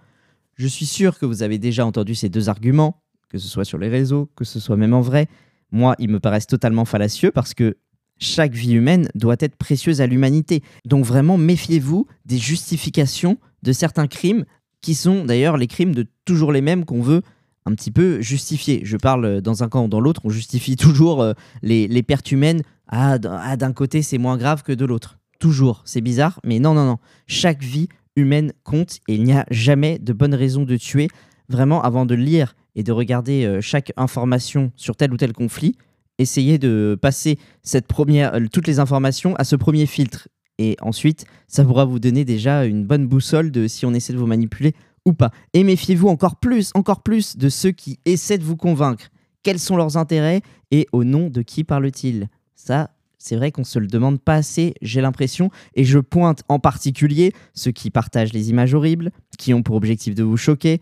Je 0.56 0.66
suis 0.66 0.86
sûr 0.86 1.18
que 1.18 1.26
vous 1.26 1.42
avez 1.42 1.58
déjà 1.58 1.86
entendu 1.86 2.14
ces 2.14 2.28
deux 2.28 2.48
arguments, 2.48 3.02
que 3.28 3.38
ce 3.38 3.48
soit 3.48 3.64
sur 3.64 3.78
les 3.78 3.88
réseaux, 3.88 4.28
que 4.36 4.44
ce 4.44 4.60
soit 4.60 4.76
même 4.76 4.94
en 4.94 5.00
vrai. 5.00 5.28
Moi, 5.70 5.94
ils 5.98 6.10
me 6.10 6.20
paraissent 6.20 6.46
totalement 6.46 6.84
fallacieux 6.84 7.30
parce 7.30 7.54
que 7.54 7.76
chaque 8.18 8.52
vie 8.52 8.72
humaine 8.72 9.08
doit 9.14 9.36
être 9.38 9.56
précieuse 9.56 10.00
à 10.00 10.06
l'humanité. 10.06 10.62
Donc 10.84 11.04
vraiment, 11.04 11.38
méfiez-vous 11.38 12.06
des 12.26 12.38
justifications 12.38 13.38
de 13.62 13.72
certains 13.72 14.06
crimes 14.06 14.44
qui 14.80 14.94
sont 14.94 15.24
d'ailleurs 15.24 15.56
les 15.56 15.68
crimes 15.68 15.94
de 15.94 16.06
toujours 16.24 16.52
les 16.52 16.60
mêmes 16.60 16.84
qu'on 16.84 17.00
veut 17.00 17.22
un 17.64 17.74
petit 17.74 17.92
peu 17.92 18.20
justifier. 18.20 18.80
Je 18.84 18.96
parle 18.96 19.40
dans 19.40 19.62
un 19.62 19.68
camp 19.68 19.84
ou 19.84 19.88
dans 19.88 20.00
l'autre, 20.00 20.20
on 20.24 20.30
justifie 20.30 20.76
toujours 20.76 21.22
euh, 21.22 21.32
les, 21.62 21.86
les 21.86 22.02
pertes 22.02 22.32
humaines. 22.32 22.62
Ah, 22.88 23.18
ah 23.24 23.56
d'un 23.56 23.72
côté, 23.72 24.02
c'est 24.02 24.18
moins 24.18 24.36
grave 24.36 24.62
que 24.64 24.72
de 24.72 24.84
l'autre. 24.84 25.18
Toujours. 25.42 25.82
C'est 25.84 26.02
bizarre, 26.02 26.38
mais 26.44 26.60
non, 26.60 26.72
non, 26.72 26.84
non. 26.84 26.98
Chaque 27.26 27.64
vie 27.64 27.88
humaine 28.14 28.52
compte 28.62 29.00
et 29.08 29.16
il 29.16 29.24
n'y 29.24 29.32
a 29.32 29.44
jamais 29.50 29.98
de 29.98 30.12
bonne 30.12 30.34
raison 30.34 30.62
de 30.62 30.76
tuer. 30.76 31.08
Vraiment, 31.48 31.82
avant 31.82 32.06
de 32.06 32.14
lire 32.14 32.54
et 32.76 32.84
de 32.84 32.92
regarder 32.92 33.44
euh, 33.44 33.60
chaque 33.60 33.92
information 33.96 34.70
sur 34.76 34.94
tel 34.94 35.12
ou 35.12 35.16
tel 35.16 35.32
conflit, 35.32 35.74
essayez 36.18 36.58
de 36.58 36.96
passer 37.02 37.40
euh, 37.74 38.46
toutes 38.52 38.68
les 38.68 38.78
informations 38.78 39.34
à 39.34 39.42
ce 39.42 39.56
premier 39.56 39.86
filtre. 39.86 40.28
Et 40.58 40.76
ensuite, 40.80 41.24
ça 41.48 41.64
pourra 41.64 41.86
vous 41.86 41.98
donner 41.98 42.24
déjà 42.24 42.64
une 42.64 42.86
bonne 42.86 43.08
boussole 43.08 43.50
de 43.50 43.66
si 43.66 43.84
on 43.84 43.94
essaie 43.94 44.12
de 44.12 44.18
vous 44.18 44.26
manipuler 44.26 44.74
ou 45.04 45.12
pas. 45.12 45.32
Et 45.54 45.64
méfiez-vous 45.64 46.06
encore 46.06 46.36
plus, 46.36 46.70
encore 46.74 47.02
plus 47.02 47.36
de 47.36 47.48
ceux 47.48 47.72
qui 47.72 47.98
essaient 48.04 48.38
de 48.38 48.44
vous 48.44 48.56
convaincre. 48.56 49.08
Quels 49.42 49.58
sont 49.58 49.76
leurs 49.76 49.96
intérêts 49.96 50.40
et 50.70 50.86
au 50.92 51.02
nom 51.02 51.30
de 51.30 51.42
qui 51.42 51.64
parlent-ils 51.64 52.28
Ça, 52.54 52.90
c'est 53.22 53.36
vrai 53.36 53.52
qu'on 53.52 53.62
se 53.62 53.78
le 53.78 53.86
demande 53.86 54.20
pas 54.20 54.34
assez, 54.34 54.74
j'ai 54.82 55.00
l'impression, 55.00 55.50
et 55.74 55.84
je 55.84 56.00
pointe 56.00 56.42
en 56.48 56.58
particulier 56.58 57.32
ceux 57.54 57.70
qui 57.70 57.90
partagent 57.90 58.32
les 58.32 58.50
images 58.50 58.74
horribles, 58.74 59.12
qui 59.38 59.54
ont 59.54 59.62
pour 59.62 59.76
objectif 59.76 60.16
de 60.16 60.24
vous 60.24 60.36
choquer, 60.36 60.80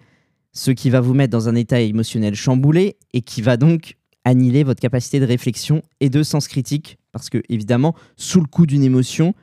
ceux 0.52 0.72
qui 0.72 0.88
va 0.88 1.02
vous 1.02 1.12
mettre 1.12 1.32
dans 1.32 1.50
un 1.50 1.54
état 1.54 1.80
émotionnel 1.80 2.34
chamboulé 2.34 2.96
et 3.12 3.20
qui 3.20 3.42
va 3.42 3.58
donc 3.58 3.98
annihiler 4.24 4.64
votre 4.64 4.80
capacité 4.80 5.20
de 5.20 5.26
réflexion 5.26 5.82
et 6.00 6.08
de 6.08 6.22
sens 6.22 6.48
critique, 6.48 6.96
parce 7.12 7.28
que 7.28 7.42
évidemment, 7.50 7.94
sous 8.16 8.40
le 8.40 8.46
coup 8.46 8.64
d'une 8.64 8.84
émotion, 8.84 9.34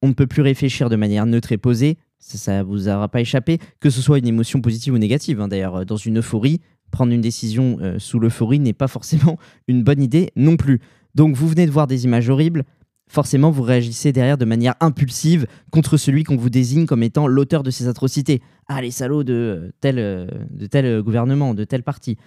on 0.00 0.08
ne 0.08 0.14
peut 0.14 0.26
plus 0.26 0.42
réfléchir 0.42 0.88
de 0.88 0.96
manière 0.96 1.26
neutre 1.26 1.52
et 1.52 1.58
posée, 1.58 1.98
ça, 2.18 2.58
ne 2.58 2.62
vous 2.62 2.88
aura 2.88 3.08
pas 3.08 3.20
échappé, 3.20 3.58
que 3.80 3.90
ce 3.90 4.00
soit 4.00 4.18
une 4.18 4.26
émotion 4.26 4.62
positive 4.62 4.94
ou 4.94 4.98
négative. 4.98 5.42
Hein. 5.42 5.48
D'ailleurs, 5.48 5.84
dans 5.84 5.96
une 5.96 6.18
euphorie, 6.18 6.60
prendre 6.90 7.12
une 7.12 7.20
décision 7.20 7.76
euh, 7.82 7.98
sous 7.98 8.18
l'euphorie 8.18 8.60
n'est 8.60 8.72
pas 8.72 8.88
forcément 8.88 9.38
une 9.68 9.82
bonne 9.82 10.02
idée 10.02 10.30
non 10.36 10.56
plus. 10.56 10.80
Donc 11.16 11.34
vous 11.34 11.48
venez 11.48 11.66
de 11.66 11.72
voir 11.72 11.88
des 11.88 12.04
images 12.04 12.28
horribles. 12.28 12.62
forcément 13.08 13.50
vous 13.50 13.62
réagissez 13.62 14.12
derrière 14.12 14.36
de 14.36 14.44
manière 14.44 14.74
impulsive 14.80 15.46
contre 15.70 15.96
celui 15.96 16.24
qu'on 16.24 16.36
vous 16.36 16.50
désigne 16.50 16.86
comme 16.86 17.02
étant 17.02 17.26
l'auteur 17.26 17.62
de 17.62 17.70
ces 17.70 17.88
atrocités. 17.88 18.42
Ah, 18.68 18.82
les 18.82 18.90
salauds 18.90 19.24
de 19.24 19.72
tel, 19.80 19.98
euh, 19.98 20.26
de 20.50 20.66
tel 20.66 21.02
gouvernement, 21.02 21.54
de 21.54 21.64
tel 21.64 21.82
parti. 21.82 22.18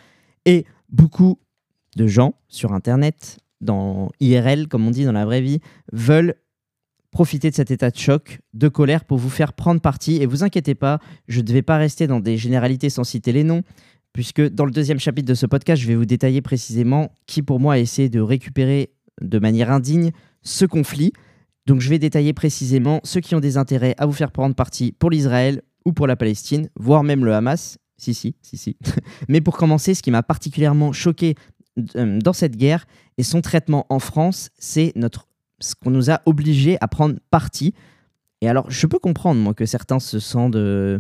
Et 0.45 0.65
beaucoup 0.89 1.37
de 1.95 2.07
gens 2.07 2.33
sur 2.47 2.73
Internet, 2.73 3.37
dans 3.61 4.09
IRL, 4.19 4.67
comme 4.67 4.87
on 4.87 4.91
dit 4.91 5.05
dans 5.05 5.11
la 5.11 5.25
vraie 5.25 5.41
vie, 5.41 5.59
veulent 5.91 6.35
profiter 7.11 7.49
de 7.49 7.55
cet 7.55 7.71
état 7.71 7.89
de 7.89 7.97
choc, 7.97 8.39
de 8.53 8.67
colère 8.67 9.03
pour 9.03 9.17
vous 9.17 9.29
faire 9.29 9.53
prendre 9.53 9.81
parti. 9.81 10.17
Et 10.17 10.25
vous 10.25 10.43
inquiétez 10.43 10.75
pas, 10.75 10.99
je 11.27 11.41
ne 11.41 11.51
vais 11.51 11.61
pas 11.61 11.77
rester 11.77 12.07
dans 12.07 12.19
des 12.19 12.37
généralités 12.37 12.89
sans 12.89 13.03
citer 13.03 13.31
les 13.31 13.43
noms, 13.43 13.63
puisque 14.13 14.41
dans 14.41 14.65
le 14.65 14.71
deuxième 14.71 14.99
chapitre 14.99 15.27
de 15.27 15.33
ce 15.33 15.45
podcast, 15.45 15.81
je 15.81 15.87
vais 15.87 15.95
vous 15.95 16.05
détailler 16.05 16.41
précisément 16.41 17.11
qui 17.25 17.41
pour 17.41 17.59
moi 17.59 17.75
a 17.75 17.77
essayé 17.77 18.09
de 18.09 18.19
récupérer 18.19 18.91
de 19.21 19.39
manière 19.39 19.71
indigne 19.71 20.11
ce 20.41 20.65
conflit. 20.65 21.13
Donc 21.65 21.81
je 21.81 21.89
vais 21.89 21.99
détailler 21.99 22.33
précisément 22.33 23.01
ceux 23.03 23.19
qui 23.19 23.35
ont 23.35 23.39
des 23.39 23.57
intérêts 23.57 23.95
à 23.97 24.05
vous 24.05 24.13
faire 24.13 24.31
prendre 24.31 24.55
parti 24.55 24.91
pour 24.91 25.09
l'Israël 25.09 25.61
ou 25.85 25.93
pour 25.93 26.07
la 26.07 26.15
Palestine, 26.15 26.69
voire 26.75 27.03
même 27.03 27.25
le 27.25 27.33
Hamas. 27.33 27.77
Si, 27.97 28.13
si, 28.13 28.35
si, 28.41 28.57
si. 28.57 28.77
Mais 29.27 29.41
pour 29.41 29.57
commencer, 29.57 29.93
ce 29.93 30.01
qui 30.01 30.11
m'a 30.11 30.23
particulièrement 30.23 30.93
choqué 30.93 31.35
euh, 31.95 32.19
dans 32.19 32.33
cette 32.33 32.55
guerre 32.55 32.85
et 33.17 33.23
son 33.23 33.41
traitement 33.41 33.85
en 33.89 33.99
France, 33.99 34.49
c'est 34.57 34.93
notre 34.95 35.27
ce 35.59 35.75
qu'on 35.75 35.91
nous 35.91 36.09
a 36.09 36.21
obligés 36.25 36.77
à 36.81 36.87
prendre 36.87 37.15
parti. 37.31 37.73
Et 38.41 38.47
alors, 38.47 38.69
je 38.71 38.87
peux 38.87 38.99
comprendre, 38.99 39.41
moi, 39.41 39.53
que 39.53 39.65
certains 39.65 39.99
se 39.99 40.19
sentent 40.19 40.55
euh, 40.55 40.99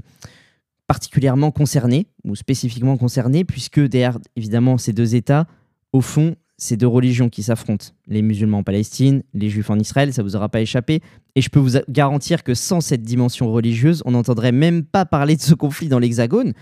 particulièrement 0.89 1.51
concernés, 1.51 2.07
ou 2.25 2.35
spécifiquement 2.35 2.97
concernés, 2.97 3.45
puisque 3.45 3.79
derrière, 3.79 4.17
évidemment, 4.35 4.79
ces 4.79 4.91
deux 4.91 5.13
États, 5.13 5.45
au 5.93 6.01
fond, 6.01 6.35
c'est 6.57 6.77
deux 6.77 6.87
religions 6.87 7.29
qui 7.29 7.43
s'affrontent. 7.43 7.89
Les 8.07 8.23
musulmans 8.23 8.57
en 8.57 8.63
Palestine, 8.63 9.21
les 9.35 9.51
juifs 9.51 9.69
en 9.69 9.77
Israël, 9.77 10.11
ça 10.11 10.23
vous 10.23 10.35
aura 10.35 10.49
pas 10.49 10.61
échappé. 10.61 11.01
Et 11.35 11.41
je 11.41 11.49
peux 11.49 11.59
vous 11.59 11.77
garantir 11.89 12.43
que 12.43 12.55
sans 12.55 12.81
cette 12.81 13.03
dimension 13.03 13.51
religieuse, 13.51 14.01
on 14.05 14.11
n'entendrait 14.11 14.51
même 14.51 14.83
pas 14.83 15.05
parler 15.05 15.35
de 15.35 15.41
ce 15.41 15.53
conflit 15.53 15.89
dans 15.89 15.99
l'Hexagone. 15.99 16.53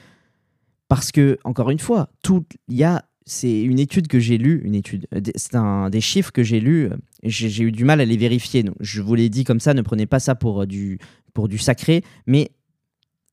Parce 0.90 1.14
que, 1.14 1.40
encore 1.46 1.70
une 1.70 1.80
fois, 1.80 2.10
il 2.68 2.76
y 2.76 2.84
a 2.84 3.06
c'est 3.26 3.62
une 3.62 3.80
étude 3.80 4.08
que 4.08 4.20
j'ai 4.20 4.38
lue, 4.38 4.62
une 4.64 4.76
étude, 4.76 5.06
euh, 5.14 5.22
c'est 5.36 5.56
un 5.56 5.90
des 5.90 6.02
chiffres 6.02 6.32
que 6.32 6.44
j'ai 6.44 6.60
lus. 6.60 6.86
Euh, 6.86 6.96
j'ai 7.24 7.64
eu 7.64 7.72
du 7.72 7.84
mal 7.86 8.02
à 8.02 8.06
les 8.06 8.18
vérifier. 8.18 8.64
Donc 8.64 8.76
je 8.80 9.02
vous 9.02 9.16
l'ai 9.16 9.30
dit 9.30 9.44
comme 9.44 9.60
ça, 9.60 9.74
ne 9.74 9.82
prenez 9.82 10.06
pas 10.06 10.20
ça 10.20 10.34
pour 10.36 10.62
euh, 10.62 10.66
du, 10.66 11.00
pour 11.34 11.48
du 11.48 11.58
sacré, 11.58 12.04
mais 12.26 12.52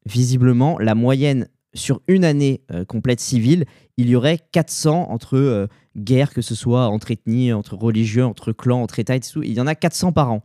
visiblement, 0.07 0.79
la 0.79 0.95
moyenne 0.95 1.49
sur 1.75 2.01
une 2.07 2.25
année 2.25 2.63
complète 2.89 3.21
civile, 3.21 3.65
il 3.97 4.09
y 4.09 4.17
aurait 4.17 4.39
400 4.53 5.11
entre 5.11 5.69
guerres, 5.97 6.33
que 6.33 6.43
ce 6.43 6.55
soit 6.55 6.87
entre 6.89 7.11
ethnies, 7.11 7.53
entre 7.53 7.75
religieux, 7.75 8.25
entre 8.25 8.53
clans, 8.53 8.83
entre 8.83 8.99
États 8.99 9.17
et. 9.17 9.21
Il 9.43 9.53
y 9.53 9.61
en 9.61 9.67
a 9.67 9.75
400 9.75 10.13
par 10.13 10.31
an. 10.31 10.43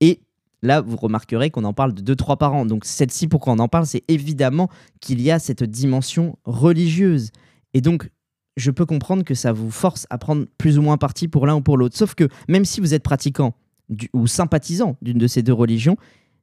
Et 0.00 0.20
là, 0.62 0.80
vous 0.80 0.96
remarquerez 0.96 1.50
qu'on 1.50 1.64
en 1.64 1.74
parle 1.74 1.92
de 1.92 2.14
2-3 2.14 2.38
par 2.38 2.54
an. 2.54 2.64
Donc, 2.64 2.84
celle-ci, 2.86 3.28
pourquoi 3.28 3.52
on 3.52 3.58
en 3.58 3.68
parle? 3.68 3.86
C'est 3.86 4.04
évidemment 4.08 4.70
qu'il 5.00 5.20
y 5.20 5.30
a 5.30 5.38
cette 5.38 5.64
dimension 5.64 6.38
religieuse. 6.44 7.30
Et 7.74 7.80
donc, 7.82 8.10
je 8.56 8.70
peux 8.70 8.86
comprendre 8.86 9.22
que 9.22 9.34
ça 9.34 9.52
vous 9.52 9.70
force 9.70 10.06
à 10.10 10.18
prendre 10.18 10.46
plus 10.58 10.78
ou 10.78 10.82
moins 10.82 10.96
parti 10.96 11.28
pour 11.28 11.46
l'un 11.46 11.56
ou 11.56 11.60
pour 11.60 11.76
l'autre. 11.76 11.96
Sauf 11.96 12.14
que 12.14 12.28
même 12.48 12.64
si 12.64 12.80
vous 12.80 12.94
êtes 12.94 13.02
pratiquant 13.02 13.54
ou 14.12 14.26
sympathisant 14.26 14.96
d'une 15.02 15.18
de 15.18 15.26
ces 15.26 15.42
deux 15.42 15.52
religions, 15.52 15.96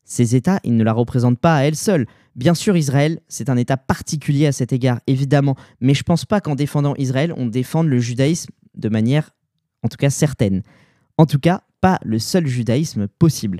ces 0.09 0.37
États, 0.37 0.61
ils 0.63 0.77
ne 0.77 0.85
la 0.85 0.93
représentent 0.93 1.37
pas 1.39 1.57
à 1.57 1.63
elles 1.63 1.75
seules. 1.75 2.07
Bien 2.35 2.53
sûr, 2.53 2.77
Israël, 2.77 3.19
c'est 3.27 3.49
un 3.49 3.57
État 3.57 3.75
particulier 3.75 4.47
à 4.47 4.53
cet 4.53 4.71
égard, 4.71 5.01
évidemment, 5.05 5.55
mais 5.81 5.93
je 5.93 6.03
pense 6.03 6.23
pas 6.23 6.39
qu'en 6.39 6.55
défendant 6.55 6.95
Israël, 6.97 7.33
on 7.35 7.45
défende 7.45 7.87
le 7.87 7.99
judaïsme 7.99 8.51
de 8.73 8.87
manière, 8.87 9.31
en 9.83 9.89
tout 9.89 9.97
cas, 9.97 10.09
certaine. 10.09 10.63
En 11.17 11.25
tout 11.25 11.39
cas, 11.39 11.63
pas 11.81 11.99
le 12.05 12.19
seul 12.19 12.47
judaïsme 12.47 13.09
possible. 13.19 13.59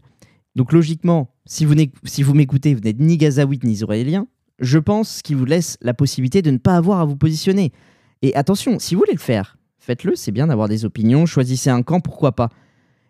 Donc 0.55 0.71
logiquement, 0.71 1.35
si 1.45 1.65
vous, 1.65 1.75
si 2.05 2.23
vous 2.23 2.33
m'écoutez, 2.33 2.73
vous 2.73 2.81
n'êtes 2.81 2.99
ni 2.99 3.17
gazaouite 3.17 3.65
ni 3.65 3.73
israélien, 3.73 4.25
je 4.59 4.79
pense 4.79 5.21
qu'il 5.21 5.35
vous 5.35 5.45
laisse 5.45 5.77
la 5.81 5.93
possibilité 5.93 6.41
de 6.41 6.51
ne 6.51 6.57
pas 6.57 6.77
avoir 6.77 7.01
à 7.01 7.05
vous 7.05 7.17
positionner. 7.17 7.73
Et 8.21 8.33
attention, 8.35 8.79
si 8.79 8.95
vous 8.95 9.01
voulez 9.01 9.13
le 9.13 9.19
faire, 9.19 9.57
faites-le, 9.79 10.15
c'est 10.15 10.31
bien 10.31 10.47
d'avoir 10.47 10.69
des 10.69 10.85
opinions, 10.85 11.25
choisissez 11.25 11.69
un 11.69 11.83
camp, 11.83 11.99
pourquoi 11.99 12.31
pas. 12.35 12.49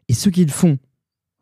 Et 0.10 0.14
ceux 0.14 0.32
qui 0.32 0.44
le 0.44 0.52
font, 0.52 0.80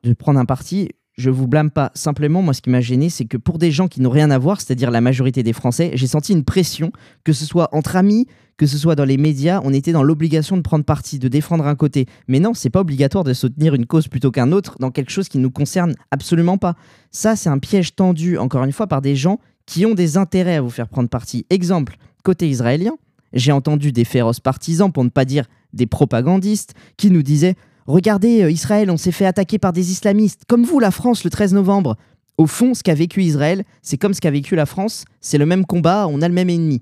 de 0.03 0.13
prendre 0.13 0.39
un 0.39 0.45
parti, 0.45 0.89
je 1.17 1.29
vous 1.29 1.47
blâme 1.47 1.71
pas. 1.71 1.91
Simplement, 1.93 2.41
moi, 2.41 2.53
ce 2.53 2.61
qui 2.61 2.69
m'a 2.69 2.81
gêné, 2.81 3.09
c'est 3.09 3.25
que 3.25 3.37
pour 3.37 3.57
des 3.57 3.71
gens 3.71 3.87
qui 3.87 4.01
n'ont 4.01 4.09
rien 4.09 4.31
à 4.31 4.37
voir, 4.37 4.59
c'est-à-dire 4.59 4.91
la 4.91 5.01
majorité 5.01 5.43
des 5.43 5.53
Français, 5.53 5.91
j'ai 5.93 6.07
senti 6.07 6.33
une 6.33 6.43
pression, 6.43 6.91
que 7.23 7.33
ce 7.33 7.45
soit 7.45 7.69
entre 7.73 7.95
amis, 7.95 8.27
que 8.57 8.65
ce 8.65 8.77
soit 8.77 8.95
dans 8.95 9.05
les 9.05 9.17
médias, 9.17 9.61
on 9.63 9.73
était 9.73 9.91
dans 9.91 10.03
l'obligation 10.03 10.55
de 10.57 10.61
prendre 10.61 10.85
parti, 10.85 11.19
de 11.19 11.27
défendre 11.27 11.67
un 11.67 11.75
côté. 11.75 12.05
Mais 12.27 12.39
non, 12.39 12.53
c'est 12.53 12.69
pas 12.69 12.81
obligatoire 12.81 13.23
de 13.23 13.33
soutenir 13.33 13.75
une 13.75 13.85
cause 13.85 14.07
plutôt 14.07 14.31
qu'un 14.31 14.51
autre 14.51 14.77
dans 14.79 14.91
quelque 14.91 15.11
chose 15.11 15.27
qui 15.27 15.37
ne 15.37 15.43
nous 15.43 15.51
concerne 15.51 15.93
absolument 16.11 16.57
pas. 16.57 16.75
Ça, 17.11 17.35
c'est 17.35 17.49
un 17.49 17.59
piège 17.59 17.95
tendu, 17.95 18.37
encore 18.37 18.63
une 18.63 18.71
fois, 18.71 18.87
par 18.87 19.01
des 19.01 19.15
gens 19.15 19.39
qui 19.65 19.85
ont 19.85 19.93
des 19.93 20.17
intérêts 20.17 20.55
à 20.55 20.61
vous 20.61 20.69
faire 20.69 20.87
prendre 20.87 21.09
parti. 21.09 21.45
Exemple, 21.49 21.97
côté 22.23 22.49
israélien, 22.49 22.93
j'ai 23.33 23.51
entendu 23.51 23.91
des 23.91 24.05
féroces 24.05 24.39
partisans, 24.39 24.91
pour 24.91 25.03
ne 25.03 25.09
pas 25.09 25.25
dire 25.25 25.45
des 25.73 25.87
propagandistes, 25.87 26.73
qui 26.97 27.11
nous 27.11 27.23
disaient 27.23 27.55
Regardez, 27.85 28.43
euh, 28.43 28.51
Israël, 28.51 28.89
on 28.89 28.97
s'est 28.97 29.11
fait 29.11 29.25
attaquer 29.25 29.59
par 29.59 29.73
des 29.73 29.91
islamistes, 29.91 30.43
comme 30.47 30.63
vous, 30.63 30.79
la 30.79 30.91
France, 30.91 31.23
le 31.23 31.29
13 31.29 31.53
novembre. 31.53 31.97
Au 32.37 32.47
fond, 32.47 32.73
ce 32.73 32.83
qu'a 32.83 32.95
vécu 32.95 33.23
Israël, 33.23 33.63
c'est 33.81 33.97
comme 33.97 34.13
ce 34.13 34.21
qu'a 34.21 34.31
vécu 34.31 34.55
la 34.55 34.65
France, 34.65 35.05
c'est 35.21 35.37
le 35.37 35.45
même 35.45 35.65
combat, 35.65 36.07
on 36.09 36.21
a 36.21 36.27
le 36.27 36.33
même 36.33 36.49
ennemi. 36.49 36.81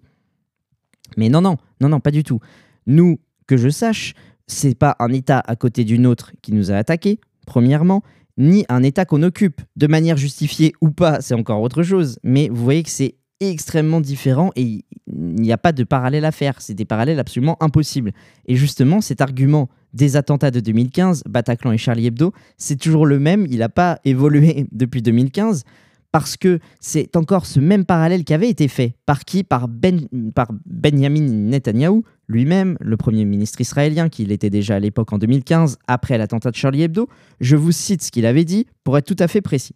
Mais 1.18 1.30
non, 1.30 1.42
non, 1.42 1.58
non, 1.80 1.89
non, 1.89 2.00
pas 2.00 2.12
du 2.12 2.24
tout. 2.24 2.39
Nous, 2.88 3.20
que 3.46 3.58
je 3.58 3.70
sache, 3.70 4.13
c'est 4.48 4.76
pas 4.76 4.96
un 5.00 5.10
État 5.10 5.44
à 5.46 5.56
côté 5.56 5.84
d'une 5.84 6.08
autre 6.08 6.32
qui 6.42 6.54
nous 6.54 6.72
a 6.72 6.76
attaqués, 6.76 7.20
premièrement, 7.46 8.02
ni 8.38 8.66
un 8.70 8.82
État 8.82 9.06
qu'on 9.06 9.22
occupe, 9.22 9.62
de 9.76 9.88
manière 9.88 10.18
justifiée 10.18 10.74
ou 10.82 10.89
pas, 10.89 11.22
c'est 11.22 11.36
encore 11.36 11.62
autre 11.62 11.84
chose. 11.84 12.18
Mais 12.24 12.50
vous 12.50 12.63
voyez 12.63 12.82
que 12.82 12.89
c'est 12.89 13.16
extrêmement 13.39 14.02
différent 14.02 14.52
et 14.56 14.62
il 14.63 14.84
n'y 15.08 15.52
a 15.52 15.58
pas 15.58 15.72
de 15.72 15.84
parallèle 15.84 16.26
à 16.26 16.32
faire. 16.32 16.62
C'est 16.62 16.74
des 16.74 16.86
parallèles 16.86 17.19
absolument 17.19 17.58
impossibles. 17.62 18.12
Et 18.48 18.56
justement, 18.56 19.02
cet 19.02 19.22
argument 19.22 19.69
des 19.93 20.15
attentats 20.15 20.52
de 20.52 20.60
2015, 20.60 21.24
Bataclan 21.28 21.72
et 21.72 21.78
Charlie 21.78 22.08
Hebdo, 22.08 22.34
c'est 22.58 22.80
toujours 22.80 23.06
le 23.06 23.19
même. 23.19 23.46
Il 23.50 23.60
n'a 23.60 23.69
pas 23.69 24.00
évolué 24.06 24.67
depuis 24.72 25.02
2015 25.02 25.63
parce 26.12 26.38
que 26.38 26.60
c'est 26.80 27.17
encore 27.17 27.48
ce 27.48 27.60
même 27.60 27.86
parallèle 27.86 28.24
qui 28.24 28.36
avait 28.36 28.50
été 28.50 28.67
fait. 28.67 28.93
Par 29.08 29.26
qui? 29.26 29.43
Par, 29.43 29.67
ben, 29.67 30.08
par 30.36 30.52
Benjamin 30.67 31.22
Netanyahou, 31.22 32.04
lui-même, 32.28 32.78
le 32.80 32.98
Premier 32.98 33.26
ministre 33.26 33.60
israélien, 33.62 34.10
qui 34.10 34.24
l'était 34.24 34.52
déjà 34.52 34.76
à 34.76 34.80
l'époque 34.80 35.12
en 35.12 35.17
2015, 35.17 35.80
après 35.88 36.19
l'attentat 36.19 36.52
de 36.52 36.56
Charlie 36.56 36.84
Hebdo. 36.84 37.10
Je 37.41 37.56
vous 37.56 37.72
cite 37.72 38.04
ce 38.04 38.12
qu'il 38.12 38.28
avait 38.28 38.46
dit 38.46 38.67
pour 38.84 38.96
être 38.98 39.08
tout 39.08 39.15
à 39.17 39.28
fait 39.28 39.41
précis. 39.41 39.76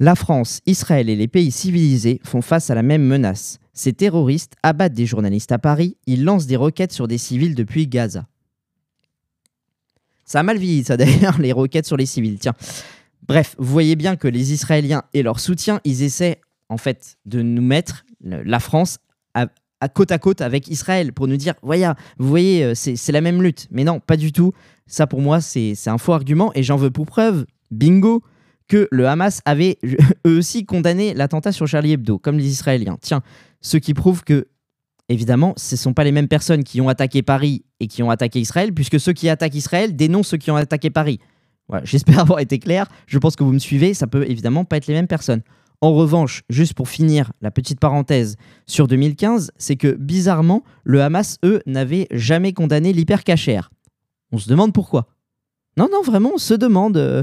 La 0.00 0.16
France, 0.16 0.60
Israël 0.66 1.08
et 1.08 1.14
les 1.14 1.28
pays 1.28 1.52
civilisés 1.52 2.20
font 2.24 2.42
face 2.42 2.68
à 2.68 2.74
la 2.74 2.82
même 2.82 3.04
menace. 3.04 3.58
Ces 3.72 3.92
terroristes 3.92 4.54
abattent 4.62 4.92
des 4.94 5.06
journalistes 5.06 5.52
à 5.52 5.58
Paris, 5.58 5.96
ils 6.06 6.24
lancent 6.24 6.46
des 6.46 6.56
roquettes 6.56 6.92
sur 6.92 7.06
des 7.06 7.18
civils 7.18 7.54
depuis 7.54 7.86
Gaza. 7.86 8.26
Ça 10.24 10.40
a 10.40 10.42
mal 10.42 10.58
vieilli, 10.58 10.84
ça 10.84 10.96
d'ailleurs, 10.98 11.38
les 11.38 11.52
roquettes 11.52 11.86
sur 11.86 11.96
les 11.96 12.06
civils. 12.06 12.38
Tiens. 12.38 12.54
Bref, 13.26 13.54
vous 13.58 13.72
voyez 13.72 13.94
bien 13.96 14.16
que 14.16 14.28
les 14.28 14.52
Israéliens 14.52 15.04
et 15.12 15.22
leur 15.22 15.38
soutien, 15.38 15.80
ils 15.84 16.02
essaient 16.02 16.40
en 16.68 16.76
fait 16.76 17.16
de 17.24 17.42
nous 17.42 17.62
mettre, 17.62 18.04
la 18.20 18.58
France, 18.58 18.98
à, 19.34 19.46
côte 19.88 20.12
à 20.12 20.18
côte 20.18 20.40
avec 20.40 20.68
Israël 20.68 21.12
pour 21.12 21.28
nous 21.28 21.36
dire, 21.36 21.54
voyez, 21.62 21.92
vous 22.18 22.28
voyez, 22.28 22.64
euh, 22.64 22.74
c'est 22.74 23.12
la 23.12 23.20
même 23.20 23.42
lutte. 23.42 23.68
Mais 23.70 23.84
non, 23.84 24.00
pas 24.00 24.16
du 24.16 24.32
tout. 24.32 24.52
Ça 24.86 25.06
pour 25.06 25.20
moi, 25.20 25.42
c'est 25.42 25.76
un 25.86 25.98
faux 25.98 26.14
argument 26.14 26.52
et 26.54 26.62
j'en 26.62 26.76
veux 26.76 26.90
pour 26.90 27.04
preuve. 27.04 27.44
Bingo 27.70 28.22
que 28.68 28.88
le 28.90 29.08
Hamas 29.08 29.40
avait 29.44 29.78
eux 30.26 30.38
aussi 30.38 30.64
condamné 30.64 31.14
l'attentat 31.14 31.52
sur 31.52 31.66
Charlie 31.66 31.92
Hebdo, 31.92 32.18
comme 32.18 32.38
les 32.38 32.48
Israéliens. 32.48 32.96
Tiens, 33.00 33.22
ce 33.60 33.76
qui 33.76 33.94
prouve 33.94 34.24
que, 34.24 34.48
évidemment, 35.08 35.54
ce 35.56 35.74
ne 35.74 35.78
sont 35.78 35.94
pas 35.94 36.04
les 36.04 36.12
mêmes 36.12 36.28
personnes 36.28 36.64
qui 36.64 36.80
ont 36.80 36.88
attaqué 36.88 37.22
Paris 37.22 37.64
et 37.80 37.86
qui 37.86 38.02
ont 38.02 38.10
attaqué 38.10 38.40
Israël, 38.40 38.72
puisque 38.72 39.00
ceux 39.00 39.12
qui 39.12 39.28
attaquent 39.28 39.54
Israël 39.54 39.94
dénoncent 39.94 40.28
ceux 40.28 40.36
qui 40.36 40.50
ont 40.50 40.56
attaqué 40.56 40.90
Paris. 40.90 41.20
Voilà, 41.68 41.84
J'espère 41.86 42.20
avoir 42.20 42.40
été 42.40 42.58
clair. 42.58 42.88
Je 43.06 43.18
pense 43.18 43.36
que 43.36 43.44
vous 43.44 43.52
me 43.52 43.58
suivez. 43.58 43.94
Ça 43.94 44.06
peut 44.06 44.28
évidemment 44.28 44.64
pas 44.64 44.76
être 44.76 44.86
les 44.86 44.94
mêmes 44.94 45.08
personnes. 45.08 45.42
En 45.80 45.92
revanche, 45.92 46.44
juste 46.48 46.72
pour 46.74 46.88
finir 46.88 47.32
la 47.42 47.50
petite 47.50 47.78
parenthèse 47.78 48.36
sur 48.66 48.88
2015, 48.88 49.50
c'est 49.58 49.76
que 49.76 49.92
bizarrement, 49.92 50.62
le 50.84 51.02
Hamas, 51.02 51.36
eux, 51.44 51.60
n'avaient 51.66 52.06
jamais 52.10 52.52
condamné 52.54 52.92
l'hypercachère. 52.92 53.70
On 54.32 54.38
se 54.38 54.48
demande 54.48 54.72
pourquoi. 54.72 55.08
Non, 55.76 55.88
non, 55.92 56.00
vraiment, 56.02 56.32
on 56.34 56.38
se 56.38 56.54
demande. 56.54 56.96
Euh, 56.96 57.22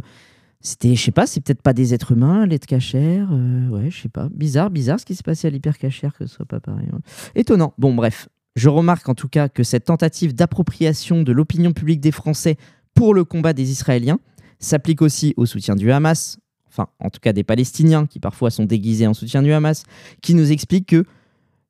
c'était, 0.61 0.95
je 0.95 1.03
sais 1.03 1.11
pas, 1.11 1.25
c'est 1.25 1.41
peut-être 1.41 1.61
pas 1.61 1.73
des 1.73 1.93
êtres 1.93 2.11
humains, 2.11 2.45
l'aide 2.45 2.65
cachère. 2.65 3.29
Euh, 3.31 3.67
ouais, 3.69 3.89
je 3.89 4.03
sais 4.03 4.09
pas. 4.09 4.29
Bizarre, 4.31 4.69
bizarre 4.69 4.99
ce 4.99 5.05
qui 5.05 5.15
s'est 5.15 5.23
passé 5.23 5.47
à 5.47 5.49
l'hypercachère, 5.49 6.13
que 6.13 6.27
ce 6.27 6.35
soit 6.35 6.45
pas 6.45 6.59
pareil. 6.59 6.87
Étonnant. 7.35 7.73
Bon, 7.77 7.93
bref. 7.95 8.29
Je 8.55 8.69
remarque 8.69 9.07
en 9.07 9.15
tout 9.15 9.29
cas 9.29 9.49
que 9.49 9.63
cette 9.63 9.85
tentative 9.85 10.35
d'appropriation 10.35 11.23
de 11.23 11.31
l'opinion 11.31 11.71
publique 11.71 12.01
des 12.01 12.11
Français 12.11 12.57
pour 12.93 13.13
le 13.13 13.23
combat 13.23 13.53
des 13.53 13.71
Israéliens 13.71 14.19
s'applique 14.59 15.01
aussi 15.01 15.33
au 15.37 15.45
soutien 15.45 15.75
du 15.75 15.91
Hamas, 15.91 16.37
enfin 16.67 16.87
en 16.99 17.09
tout 17.09 17.21
cas 17.21 17.31
des 17.31 17.45
Palestiniens 17.45 18.05
qui 18.05 18.19
parfois 18.19 18.51
sont 18.51 18.65
déguisés 18.65 19.07
en 19.07 19.13
soutien 19.13 19.41
du 19.41 19.53
Hamas, 19.53 19.83
qui 20.21 20.35
nous 20.35 20.51
explique 20.51 20.87
que 20.87 21.05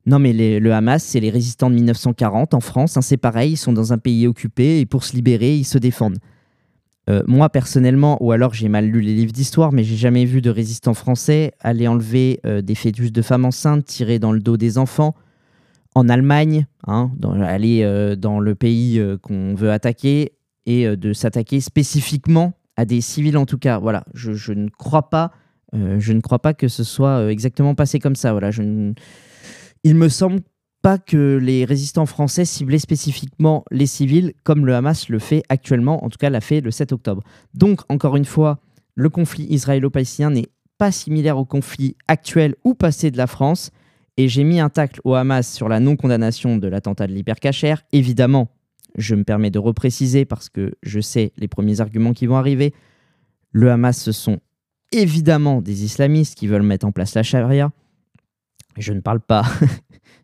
non 0.08 0.18
mais 0.18 0.34
le 0.60 0.74
Hamas 0.74 1.04
c'est 1.04 1.20
les 1.20 1.30
résistants 1.30 1.70
de 1.70 1.76
1940 1.76 2.56
en 2.56 2.60
France, 2.60 2.98
hein, 2.98 3.02
c'est 3.02 3.18
pareil, 3.18 3.52
ils 3.52 3.58
sont 3.58 3.74
dans 3.74 3.94
un 3.94 4.00
pays 4.00 4.26
occupé 4.26 4.80
et 4.80 4.88
pour 4.88 5.04
se 5.04 5.14
libérer 5.14 5.56
ils 5.56 5.66
se 5.66 5.78
défendent. 5.78 6.18
Euh, 7.12 7.24
moi 7.28 7.50
personnellement, 7.50 8.18
ou 8.24 8.32
alors 8.32 8.54
j'ai 8.54 8.70
mal 8.70 8.86
lu 8.86 9.02
les 9.02 9.14
livres 9.14 9.34
d'histoire, 9.34 9.74
mais 9.74 9.84
j'ai 9.84 9.98
jamais 9.98 10.24
vu 10.24 10.42
de 10.42 10.50
résistants 10.50 10.94
français 10.94 11.52
aller 11.60 11.88
enlever 11.88 12.40
euh, 12.46 12.62
des 12.62 12.76
fœtus 12.76 13.12
de 13.12 13.22
femmes 13.22 13.44
enceintes, 13.44 13.86
tirer 13.86 14.18
dans 14.18 14.32
le 14.32 14.40
dos 14.40 14.56
des 14.56 14.78
enfants 14.78 15.14
en 15.94 16.08
Allemagne, 16.08 16.68
hein, 16.88 17.12
aller 17.44 17.82
euh, 17.84 18.16
dans 18.16 18.40
le 18.40 18.56
pays 18.56 19.02
qu'on 19.22 19.56
veut 19.56 19.72
attaquer 19.72 20.32
et 20.66 20.96
de 20.96 21.12
s'attaquer 21.12 21.60
spécifiquement 21.60 22.54
à 22.78 22.86
des 22.86 23.02
civils 23.02 23.38
en 23.38 23.46
tout 23.46 23.58
cas. 23.58 23.78
Voilà, 23.80 24.06
je, 24.14 24.54
ne 24.54 24.70
crois 24.70 25.10
pas, 25.10 25.32
je 25.74 26.14
ne 26.14 26.22
crois 26.22 26.40
pas 26.40 26.54
que 26.54 26.70
ce 26.70 26.84
soit 26.84 27.30
exactement 27.30 27.76
passé 27.76 28.00
comme 28.00 28.16
ça. 28.16 28.32
Voilà, 28.32 28.52
je 28.52 28.94
il 29.84 29.96
me 29.96 30.10
semble 30.10 30.42
pas 30.82 30.98
que 30.98 31.38
les 31.38 31.66
résistants 31.66 32.06
français 32.06 32.46
ciblaient 32.46 32.80
spécifiquement 32.80 33.64
les 33.72 33.86
civils 33.86 34.34
comme 34.44 34.66
le 34.66 34.76
Hamas 34.76 35.10
le 35.10 35.20
fait 35.20 35.44
actuellement, 35.50 36.04
en 36.04 36.10
tout 36.10 36.18
cas 36.18 36.30
l'a 36.30 36.42
fait 36.42 36.62
le 36.62 36.72
7 36.72 36.92
octobre. 36.92 37.24
Donc, 37.54 37.82
encore 37.90 38.16
une 38.16 38.26
fois, 38.26 38.60
le 38.96 39.10
conflit 39.10 39.46
israélo-palestinien 39.50 40.32
n'est 40.32 40.50
pas 40.78 40.92
similaire 40.92 41.38
au 41.38 41.46
conflit 41.46 41.96
actuel 42.08 42.56
ou 42.64 42.74
passé 42.74 43.12
de 43.12 43.18
la 43.18 43.28
France. 43.28 43.72
Et 44.18 44.28
j'ai 44.28 44.44
mis 44.44 44.60
un 44.60 44.70
tacle 44.70 45.00
au 45.04 45.14
Hamas 45.14 45.52
sur 45.52 45.70
la 45.70 45.80
non-condamnation 45.80 46.58
de 46.58 46.68
l'attentat 46.68 47.08
de 47.08 47.14
l'hypercacher. 47.14 47.76
Évidemment, 47.92 48.50
je 48.98 49.16
me 49.16 49.24
permets 49.24 49.52
de 49.52 49.60
repréciser 49.60 50.26
parce 50.26 50.50
que 50.50 50.74
je 50.84 51.00
sais 51.00 51.32
les 51.38 51.48
premiers 51.48 51.82
arguments 51.82 52.14
qui 52.14 52.26
vont 52.26 52.36
arriver. 52.36 52.74
Le 53.52 53.72
Hamas, 53.72 54.02
ce 54.02 54.12
sont 54.12 54.40
évidemment 54.92 55.62
des 55.62 55.84
islamistes 55.84 56.38
qui 56.38 56.48
veulent 56.48 56.64
mettre 56.64 56.86
en 56.86 56.92
place 56.92 57.14
la 57.14 57.24
charia. 57.24 57.72
Je 58.78 58.94
ne 58.94 59.00
parle 59.00 59.22
pas 59.22 59.44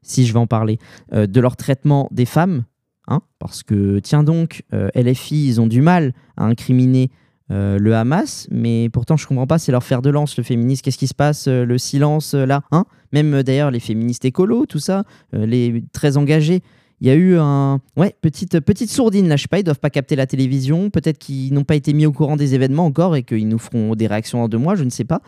si 0.07 0.25
je 0.25 0.33
vais 0.33 0.39
en 0.39 0.47
parler, 0.47 0.79
euh, 1.13 1.27
de 1.27 1.39
leur 1.39 1.55
traitement 1.55 2.07
des 2.11 2.25
femmes. 2.25 2.63
Hein, 3.07 3.21
parce 3.39 3.63
que, 3.63 3.99
tiens 3.99 4.23
donc, 4.23 4.63
euh, 4.73 4.89
LFI, 4.95 5.47
ils 5.47 5.61
ont 5.61 5.67
du 5.67 5.81
mal 5.81 6.13
à 6.35 6.45
incriminer 6.45 7.09
euh, 7.51 7.77
le 7.79 7.95
Hamas, 7.95 8.47
mais 8.51 8.89
pourtant 8.89 9.15
je 9.15 9.25
comprends 9.25 9.47
pas, 9.47 9.59
c'est 9.59 9.71
leur 9.71 9.83
fer 9.83 10.01
de 10.01 10.09
lance, 10.09 10.35
le 10.35 10.43
féminisme. 10.43 10.81
Qu'est-ce 10.81 10.97
qui 10.97 11.07
se 11.07 11.13
passe 11.13 11.47
Le 11.47 11.77
silence 11.77 12.33
là 12.33 12.63
hein? 12.71 12.83
Même 13.13 13.43
d'ailleurs 13.43 13.71
les 13.71 13.79
féministes 13.79 14.25
écolos, 14.25 14.65
tout 14.65 14.79
ça, 14.79 15.05
les 15.31 15.81
très 15.93 16.17
engagés. 16.17 16.61
Il 16.99 17.07
y 17.07 17.09
a 17.09 17.15
eu 17.15 17.37
un. 17.37 17.79
Ouais, 17.95 18.13
petite, 18.19 18.59
petite 18.59 18.89
sourdine 18.89 19.29
là, 19.29 19.37
je 19.37 19.43
sais 19.43 19.47
pas, 19.47 19.59
ils 19.59 19.63
doivent 19.63 19.79
pas 19.79 19.89
capter 19.89 20.17
la 20.17 20.25
télévision, 20.25 20.89
peut-être 20.89 21.19
qu'ils 21.19 21.53
n'ont 21.53 21.63
pas 21.63 21.75
été 21.75 21.93
mis 21.93 22.05
au 22.05 22.11
courant 22.11 22.35
des 22.35 22.55
événements 22.55 22.85
encore 22.85 23.15
et 23.15 23.23
qu'ils 23.23 23.47
nous 23.47 23.59
feront 23.59 23.95
des 23.95 24.07
réactions 24.07 24.43
en 24.43 24.49
deux 24.49 24.57
mois, 24.57 24.75
je 24.75 24.83
ne 24.83 24.89
sais 24.89 25.05
pas. 25.05 25.21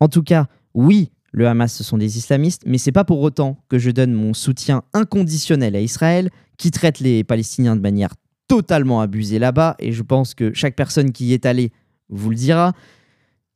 En 0.00 0.08
tout 0.08 0.22
cas, 0.22 0.48
oui, 0.74 1.10
le 1.32 1.48
Hamas, 1.48 1.72
ce 1.72 1.82
sont 1.82 1.98
des 1.98 2.18
islamistes, 2.18 2.62
mais 2.66 2.78
c'est 2.78 2.92
pas 2.92 3.04
pour 3.04 3.20
autant 3.20 3.58
que 3.68 3.78
je 3.78 3.90
donne 3.90 4.12
mon 4.12 4.34
soutien 4.34 4.82
inconditionnel 4.92 5.74
à 5.74 5.80
Israël, 5.80 6.30
qui 6.58 6.70
traite 6.70 7.00
les 7.00 7.24
Palestiniens 7.24 7.74
de 7.74 7.80
manière 7.80 8.14
totalement 8.48 9.00
abusée 9.00 9.38
là-bas, 9.38 9.76
et 9.78 9.92
je 9.92 10.02
pense 10.02 10.34
que 10.34 10.52
chaque 10.52 10.76
personne 10.76 11.10
qui 11.12 11.26
y 11.26 11.32
est 11.32 11.46
allée 11.46 11.72
vous 12.10 12.30
le 12.30 12.36
dira. 12.36 12.72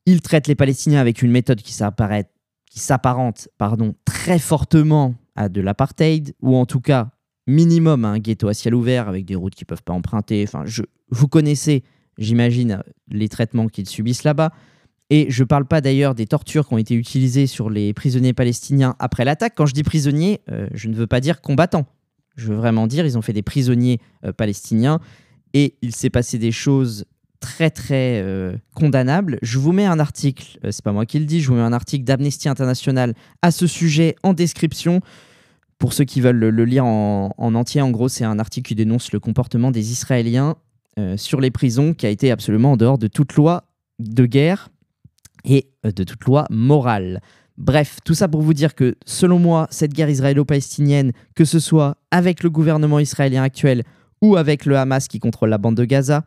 Il 0.07 0.23
traite 0.23 0.47
les 0.47 0.55
Palestiniens 0.55 1.01
avec 1.01 1.21
une 1.21 1.31
méthode 1.31 1.61
qui 1.61 1.73
s'apparente 1.75 3.49
très 4.05 4.39
fortement 4.39 5.15
à 5.35 5.51
de 5.51 5.61
l'apartheid, 5.61 6.35
ou 6.41 6.57
en 6.57 6.65
tout 6.65 6.81
cas 6.81 7.11
minimum 7.47 8.05
à 8.05 8.09
un 8.09 8.19
ghetto 8.19 8.49
à 8.49 8.55
ciel 8.55 8.75
ouvert 8.75 9.09
avec 9.09 9.27
des 9.27 9.35
routes 9.35 9.55
qu'ils 9.55 9.67
ne 9.67 9.69
peuvent 9.69 9.83
pas 9.83 9.93
emprunter. 9.93 10.47
Je, 10.65 10.83
vous 11.11 11.29
connaissez, 11.29 11.85
j'imagine, 12.17 12.83
les 13.09 13.29
traitements 13.29 13.69
qu'ils 13.69 13.89
subissent 13.89 14.25
là-bas. 14.25 14.51
Et 15.09 15.27
je 15.31 15.43
ne 15.43 15.47
parle 15.47 15.67
pas 15.67 15.81
d'ailleurs 15.81 16.15
des 16.15 16.27
tortures 16.27 16.67
qui 16.67 16.75
ont 16.75 16.79
été 16.79 16.95
utilisées 16.95 17.47
sur 17.47 17.71
les 17.71 17.95
prisonniers 17.95 18.33
palestiniens 18.33 18.97
après 18.99 19.25
l'attaque. 19.25 19.55
Quand 19.57 19.67
je 19.67 19.75
dis 19.75 19.85
prisonniers, 19.85 20.41
euh, 20.51 20.69
je 20.75 20.89
ne 20.89 20.95
veux 20.95 21.07
pas 21.07 21.21
dire 21.21 21.41
combattants. 21.41 21.87
Je 22.37 22.49
veux 22.49 22.57
vraiment 22.57 22.87
dire, 22.87 23.07
ils 23.07 23.17
ont 23.17 23.23
fait 23.23 23.33
des 23.33 23.43
prisonniers 23.43 24.01
euh, 24.25 24.33
palestiniens 24.33 25.01
et 25.55 25.77
il 25.81 25.95
s'est 25.95 26.11
passé 26.11 26.39
des 26.39 26.51
choses 26.51 27.05
très 27.39 27.71
très 27.71 28.21
euh, 28.21 28.57
condamnables. 28.75 29.39
Je 29.43 29.59
vous 29.59 29.73
mets 29.73 29.87
un 29.87 30.01
article, 30.01 30.59
c'est 30.71 30.83
pas 30.83 30.93
moi 30.93 31.07
qui 31.07 31.21
le 31.21 31.25
dis, 31.25 31.41
je 31.41 31.49
vous 31.49 31.55
mets 31.55 31.61
un 31.61 31.73
article 31.73 32.05
d'Amnesty 32.05 32.49
International 32.49 33.15
à 33.43 33.53
ce 33.53 33.67
sujet 33.67 34.17
en 34.25 34.33
description. 34.33 35.01
Pour 35.79 35.93
ceux 35.93 36.05
qui 36.05 36.21
veulent 36.21 36.37
le, 36.37 36.65
lire 36.65 36.85
en, 36.85 37.33
en, 37.37 37.55
entier, 37.55 37.81
en 37.81 37.91
gros, 37.91 38.09
c'est 38.09 38.25
un 38.25 38.39
article 38.39 38.69
qui 38.69 38.75
dénonce 38.75 39.13
le 39.13 39.21
comportement 39.21 39.71
des 39.71 39.93
Israéliens 39.93 40.57
sur 41.17 41.43
les 41.43 41.51
prisons 41.51 41.93
qui 41.93 42.07
a 42.07 42.09
été 42.09 42.31
absolument 42.31 42.73
en 42.73 42.77
dehors 42.79 42.97
de 42.97 43.07
toute 43.07 43.35
loi 43.35 43.65
de 43.99 44.25
guerre 44.25 44.71
et 45.47 45.71
euh, 45.87 45.93
de 45.93 46.05
toute 46.05 46.25
loi 46.25 46.47
morale. 46.51 47.23
Bref, 47.57 48.01
tout 48.05 48.15
ça 48.15 48.29
pour 48.29 48.43
vous 48.43 48.53
dire 48.53 48.75
que 48.75 48.97
selon 49.07 49.39
moi, 49.39 49.67
cette 49.71 49.95
guerre 49.95 50.11
israélo-palestinienne, 50.11 51.13
que 51.35 51.47
ce 51.47 51.59
soit 51.59 51.97
avec 52.11 52.43
le 52.43 52.51
gouvernement 52.51 52.99
israélien 52.99 53.43
actuel 53.43 53.83
ou 54.21 54.37
avec 54.37 54.67
le 54.67 54.77
Hamas 54.77 55.09
qui 55.09 55.19
contrôle 55.21 55.49
la 55.49 55.59
bande 55.59 55.77
de 55.77 55.85
Gaza, 55.85 56.25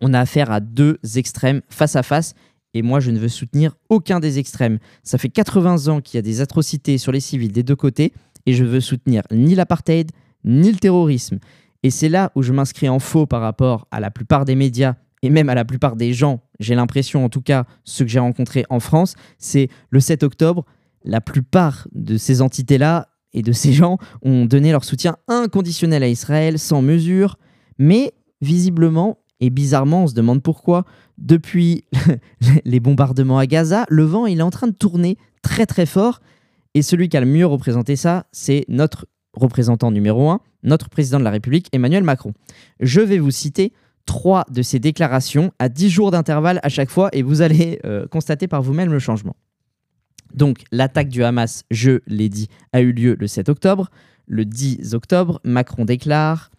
on 0.00 0.14
a 0.14 0.20
affaire 0.20 0.50
à 0.50 0.60
deux 0.60 0.98
extrêmes 1.16 1.60
face 1.68 1.96
à 1.96 2.02
face. 2.02 2.34
Et 2.72 2.82
moi, 2.82 3.00
je 3.00 3.10
ne 3.10 3.18
veux 3.18 3.28
soutenir 3.28 3.76
aucun 3.88 4.20
des 4.20 4.38
extrêmes. 4.38 4.78
Ça 5.02 5.18
fait 5.18 5.28
80 5.28 5.88
ans 5.88 6.00
qu'il 6.00 6.16
y 6.16 6.18
a 6.18 6.22
des 6.22 6.40
atrocités 6.40 6.96
sur 6.96 7.12
les 7.12 7.20
civils 7.20 7.52
des 7.52 7.62
deux 7.62 7.76
côtés, 7.76 8.12
et 8.46 8.54
je 8.54 8.64
veux 8.64 8.80
soutenir 8.80 9.22
ni 9.32 9.54
l'apartheid, 9.54 10.12
ni 10.44 10.70
le 10.70 10.78
terrorisme. 10.78 11.38
Et 11.82 11.90
c'est 11.90 12.08
là 12.08 12.32
où 12.34 12.42
je 12.42 12.52
m'inscris 12.52 12.88
en 12.88 12.98
faux 12.98 13.26
par 13.26 13.40
rapport 13.40 13.86
à 13.90 14.00
la 14.00 14.10
plupart 14.10 14.44
des 14.44 14.54
médias 14.54 14.94
et 15.22 15.30
même 15.30 15.48
à 15.48 15.54
la 15.54 15.64
plupart 15.64 15.96
des 15.96 16.12
gens, 16.12 16.40
j'ai 16.60 16.74
l'impression 16.74 17.24
en 17.24 17.28
tout 17.28 17.42
cas, 17.42 17.64
ceux 17.84 18.04
que 18.04 18.10
j'ai 18.10 18.18
rencontrés 18.18 18.64
en 18.70 18.80
France, 18.80 19.14
c'est 19.38 19.68
le 19.90 20.00
7 20.00 20.22
octobre, 20.22 20.64
la 21.04 21.20
plupart 21.20 21.88
de 21.92 22.16
ces 22.16 22.42
entités-là 22.42 23.08
et 23.32 23.42
de 23.42 23.52
ces 23.52 23.72
gens 23.72 23.98
ont 24.22 24.46
donné 24.46 24.72
leur 24.72 24.84
soutien 24.84 25.16
inconditionnel 25.28 26.02
à 26.02 26.08
Israël 26.08 26.58
sans 26.58 26.82
mesure, 26.82 27.38
mais 27.78 28.12
visiblement 28.40 29.18
et 29.40 29.50
bizarrement, 29.50 30.04
on 30.04 30.06
se 30.08 30.14
demande 30.14 30.42
pourquoi, 30.42 30.84
depuis 31.16 31.84
les 32.64 32.80
bombardements 32.80 33.38
à 33.38 33.46
Gaza, 33.46 33.84
le 33.88 34.02
vent 34.02 34.26
il 34.26 34.40
est 34.40 34.42
en 34.42 34.50
train 34.50 34.66
de 34.66 34.72
tourner 34.72 35.16
très 35.42 35.66
très 35.66 35.86
fort, 35.86 36.20
et 36.74 36.82
celui 36.82 37.08
qui 37.08 37.16
a 37.16 37.20
le 37.20 37.26
mieux 37.26 37.46
représenté 37.46 37.96
ça, 37.96 38.26
c'est 38.32 38.64
notre 38.68 39.06
représentant 39.32 39.90
numéro 39.90 40.30
un, 40.30 40.40
notre 40.62 40.88
président 40.88 41.18
de 41.18 41.24
la 41.24 41.30
République, 41.30 41.68
Emmanuel 41.72 42.02
Macron. 42.02 42.32
Je 42.80 43.00
vais 43.00 43.18
vous 43.18 43.30
citer 43.30 43.72
trois 44.08 44.46
de 44.50 44.62
ces 44.62 44.78
déclarations 44.78 45.52
à 45.58 45.68
10 45.68 45.90
jours 45.90 46.10
d'intervalle 46.10 46.60
à 46.62 46.70
chaque 46.70 46.88
fois 46.88 47.10
et 47.12 47.22
vous 47.22 47.42
allez 47.42 47.78
euh, 47.84 48.08
constater 48.08 48.48
par 48.48 48.62
vous-même 48.62 48.90
le 48.90 48.98
changement. 48.98 49.36
Donc 50.32 50.64
l'attaque 50.72 51.10
du 51.10 51.22
Hamas, 51.22 51.64
je 51.70 52.00
l'ai 52.06 52.30
dit, 52.30 52.48
a 52.72 52.80
eu 52.80 52.92
lieu 52.92 53.16
le 53.20 53.26
7 53.26 53.50
octobre. 53.50 53.90
Le 54.26 54.46
10 54.46 54.94
octobre, 54.94 55.40
Macron 55.44 55.84
déclare 55.84 56.50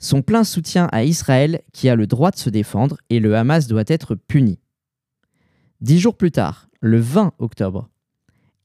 son 0.00 0.20
plein 0.20 0.42
soutien 0.42 0.88
à 0.90 1.04
Israël 1.04 1.62
qui 1.72 1.88
a 1.88 1.94
le 1.94 2.08
droit 2.08 2.32
de 2.32 2.36
se 2.36 2.50
défendre 2.50 2.98
et 3.08 3.20
le 3.20 3.36
Hamas 3.36 3.68
doit 3.68 3.84
être 3.86 4.16
puni. 4.16 4.58
Dix 5.80 6.00
jours 6.00 6.16
plus 6.16 6.32
tard, 6.32 6.68
le 6.80 6.98
20 6.98 7.34
octobre, 7.38 7.88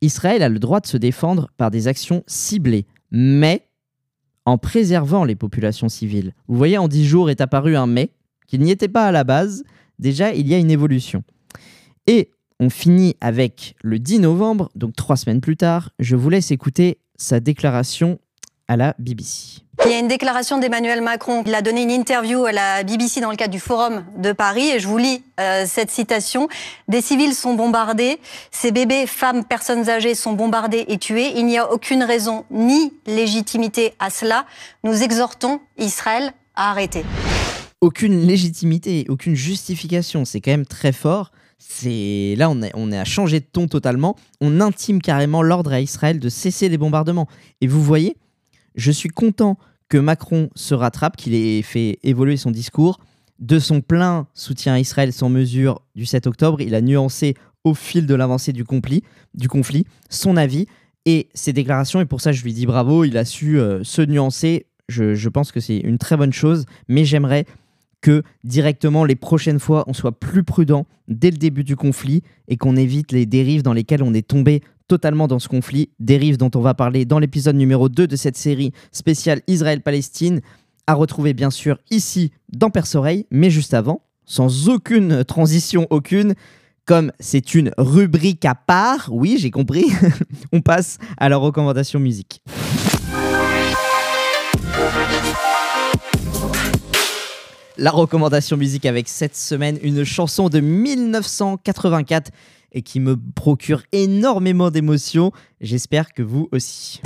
Israël 0.02 0.42
a 0.42 0.50
le 0.50 0.58
droit 0.58 0.80
de 0.80 0.88
se 0.88 0.98
défendre 0.98 1.52
par 1.58 1.70
des 1.70 1.88
actions 1.88 2.24
ciblées, 2.26 2.88
mais 3.12 3.68
en 4.46 4.58
préservant 4.58 5.26
les 5.26 5.36
populations 5.36 5.90
civiles. 5.90 6.34
Vous 6.48 6.58
voyez, 6.58 6.80
en 6.80 6.88
dix 6.88 7.06
jours 7.06 7.30
est 7.30 7.40
apparu 7.40 7.76
un 7.76 7.86
mais 7.86 8.12
qu'il 8.52 8.60
n'y 8.60 8.72
était 8.72 8.90
pas 8.90 9.06
à 9.06 9.14
la 9.14 9.24
base, 9.24 9.64
déjà 9.98 10.34
il 10.34 10.46
y 10.46 10.54
a 10.54 10.58
une 10.58 10.72
évolution. 10.72 11.24
Et 12.06 12.32
on 12.60 12.70
finit 12.70 13.16
avec 13.22 13.76
le 13.82 13.98
10 13.98 14.20
novembre, 14.20 14.70
donc 14.76 14.94
trois 14.94 15.16
semaines 15.16 15.40
plus 15.40 15.56
tard, 15.56 15.92
je 16.00 16.18
vous 16.18 16.30
laisse 16.30 16.52
écouter 16.52 17.00
sa 17.16 17.40
déclaration 17.40 18.20
à 18.68 18.76
la 18.76 18.94
BBC. 19.00 19.62
Il 19.86 19.92
y 19.92 19.94
a 19.94 20.00
une 20.00 20.10
déclaration 20.10 20.58
d'Emmanuel 20.58 21.02
Macron. 21.02 21.44
Il 21.46 21.56
a 21.56 21.62
donné 21.62 21.82
une 21.84 21.92
interview 21.92 22.44
à 22.44 22.52
la 22.52 22.84
BBC 22.84 23.22
dans 23.22 23.32
le 23.32 23.38
cadre 23.38 23.54
du 23.54 23.60
Forum 23.60 24.04
de 24.18 24.34
Paris 24.34 24.68
et 24.68 24.80
je 24.80 24.88
vous 24.88 24.98
lis 24.98 25.24
euh, 25.40 25.64
cette 25.66 25.90
citation. 25.90 26.50
Des 26.90 27.02
civils 27.02 27.34
sont 27.34 27.54
bombardés, 27.54 28.20
ces 28.52 28.72
bébés, 28.72 29.08
femmes, 29.08 29.46
personnes 29.46 29.90
âgées 29.90 30.14
sont 30.14 30.34
bombardés 30.34 30.84
et 30.90 30.98
tués. 30.98 31.32
Il 31.38 31.46
n'y 31.46 31.58
a 31.58 31.72
aucune 31.72 32.04
raison 32.04 32.44
ni 32.52 32.94
légitimité 33.08 33.94
à 34.00 34.10
cela. 34.10 34.46
Nous 34.84 35.04
exhortons 35.04 35.62
Israël 35.78 36.34
à 36.54 36.70
arrêter 36.70 37.06
aucune 37.82 38.26
légitimité, 38.26 39.06
aucune 39.10 39.36
justification. 39.36 40.24
C'est 40.24 40.40
quand 40.40 40.52
même 40.52 40.66
très 40.66 40.92
fort. 40.92 41.32
C'est 41.58 42.36
là, 42.38 42.50
on 42.50 42.62
est, 42.62 42.72
on 42.76 42.92
est 42.92 42.98
à 42.98 43.06
changer 43.06 43.40
de 43.40 43.46
ton 43.52 43.68
totalement. 43.68 44.16
On 44.40 44.62
intime 44.62 45.02
carrément 45.02 45.42
l'ordre 45.42 45.74
à 45.74 45.82
Israël 45.82 46.20
de 46.20 46.30
cesser 46.30 46.70
les 46.70 46.78
bombardements. 46.78 47.28
Et 47.60 47.68
vous 47.68 47.84
voyez, 47.84 48.16
je 48.76 48.92
suis 48.92 49.10
content 49.10 49.58
que 49.90 49.98
Macron 49.98 50.50
se 50.56 50.74
rattrape, 50.74 51.18
qu'il 51.18 51.36
ait 51.36 51.62
fait 51.62 52.00
évoluer 52.04 52.38
son 52.38 52.52
discours. 52.52 53.00
De 53.40 53.60
son 53.60 53.82
plein 53.82 54.28
soutien 54.34 54.74
à 54.74 54.80
Israël 54.80 55.12
sans 55.12 55.30
mesure 55.30 55.82
du 55.96 56.06
7 56.06 56.28
octobre, 56.28 56.62
il 56.62 56.76
a 56.76 56.82
nuancé 56.82 57.36
au 57.64 57.74
fil 57.74 58.06
de 58.06 58.16
l'avancée 58.16 58.54
du 58.54 58.64
conflit, 58.64 59.04
son 60.10 60.38
avis 60.38 60.68
et 61.06 61.30
ses 61.34 61.52
déclarations. 61.52 62.02
Et 62.02 62.06
pour 62.06 62.22
ça, 62.22 62.32
je 62.32 62.44
lui 62.44 62.54
dis 62.54 62.66
bravo. 62.66 63.04
Il 63.04 63.18
a 63.18 63.26
su 63.26 63.60
euh, 63.60 63.84
se 63.84 64.02
nuancer. 64.02 64.68
Je 64.88 65.30
pense 65.30 65.52
que 65.52 65.60
c'est 65.60 65.78
une 65.78 65.98
très 65.98 66.18
bonne 66.18 66.34
chose. 66.34 66.66
Mais 66.88 67.06
j'aimerais 67.06 67.46
que 68.02 68.24
directement 68.44 69.06
les 69.06 69.16
prochaines 69.16 69.60
fois 69.60 69.84
on 69.88 69.94
soit 69.94 70.20
plus 70.20 70.44
prudent 70.44 70.86
dès 71.08 71.32
le 71.32 71.38
début 71.38 71.64
du 71.64 71.76
conflit 71.76 72.24
et 72.48 72.58
qu'on 72.58 72.76
évite 72.76 73.12
les 73.12 73.26
dérives 73.26 73.64
dans 73.64 73.74
lesquelles 73.74 74.04
on 74.04 74.14
est 74.14 74.28
tombé 74.28 74.62
totalement 74.92 75.28
dans 75.30 75.40
ce 75.40 75.48
conflit, 75.48 75.90
dérives 76.00 76.36
dont 76.36 76.52
on 76.54 76.60
va 76.60 76.74
parler 76.74 77.06
dans 77.06 77.18
l'épisode 77.18 77.56
numéro 77.56 77.88
2 77.88 78.08
de 78.08 78.16
cette 78.18 78.36
série 78.36 78.74
spéciale 78.92 79.42
Israël-Palestine, 79.48 80.42
à 80.86 80.96
retrouver 80.96 81.34
bien 81.34 81.50
sûr 81.50 81.78
ici 81.92 82.32
dans 82.52 82.70
Perce-Oreille, 82.70 83.26
mais 83.32 83.50
juste 83.50 83.74
avant, 83.74 84.02
sans 84.26 84.68
aucune 84.68 85.24
transition 85.24 85.88
aucune, 85.92 86.34
comme 86.84 87.14
c'est 87.22 87.56
une 87.56 87.72
rubrique 87.78 88.44
à 88.44 88.54
part, 88.56 89.08
oui 89.14 89.38
j'ai 89.40 89.50
compris, 89.50 89.86
on 90.52 90.60
passe 90.60 90.98
à 91.18 91.30
la 91.30 91.38
recommandation 91.38 92.02
musique. 92.02 92.42
La 97.78 97.92
recommandation 97.92 98.58
musique 98.58 98.86
avec 98.86 99.08
cette 99.08 99.36
semaine 99.36 99.80
une 99.82 100.04
chanson 100.04 100.50
de 100.50 100.60
1984 100.60 102.32
et 102.74 102.82
qui 102.82 103.00
me 103.00 103.18
procure 103.36 103.84
énormément 103.92 104.72
d'émotions. 104.72 105.32
J'espère 105.62 106.14
que 106.14 106.22
vous 106.22 106.50
aussi. 106.52 107.02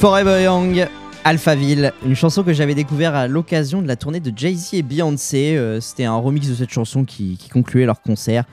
Forever 0.00 0.42
Young, 0.42 0.88
Alphaville, 1.24 1.92
une 2.06 2.14
chanson 2.14 2.42
que 2.42 2.54
j'avais 2.54 2.74
découvert 2.74 3.14
à 3.14 3.28
l'occasion 3.28 3.82
de 3.82 3.86
la 3.86 3.96
tournée 3.96 4.20
de 4.20 4.32
Jay-Z 4.34 4.72
et 4.72 4.82
Beyoncé. 4.82 5.58
Euh, 5.58 5.78
C'était 5.82 6.06
un 6.06 6.16
remix 6.16 6.48
de 6.48 6.54
cette 6.54 6.70
chanson 6.70 7.04
qui, 7.04 7.36
concluait 7.52 7.84
leur 7.84 8.00
concert. 8.00 8.44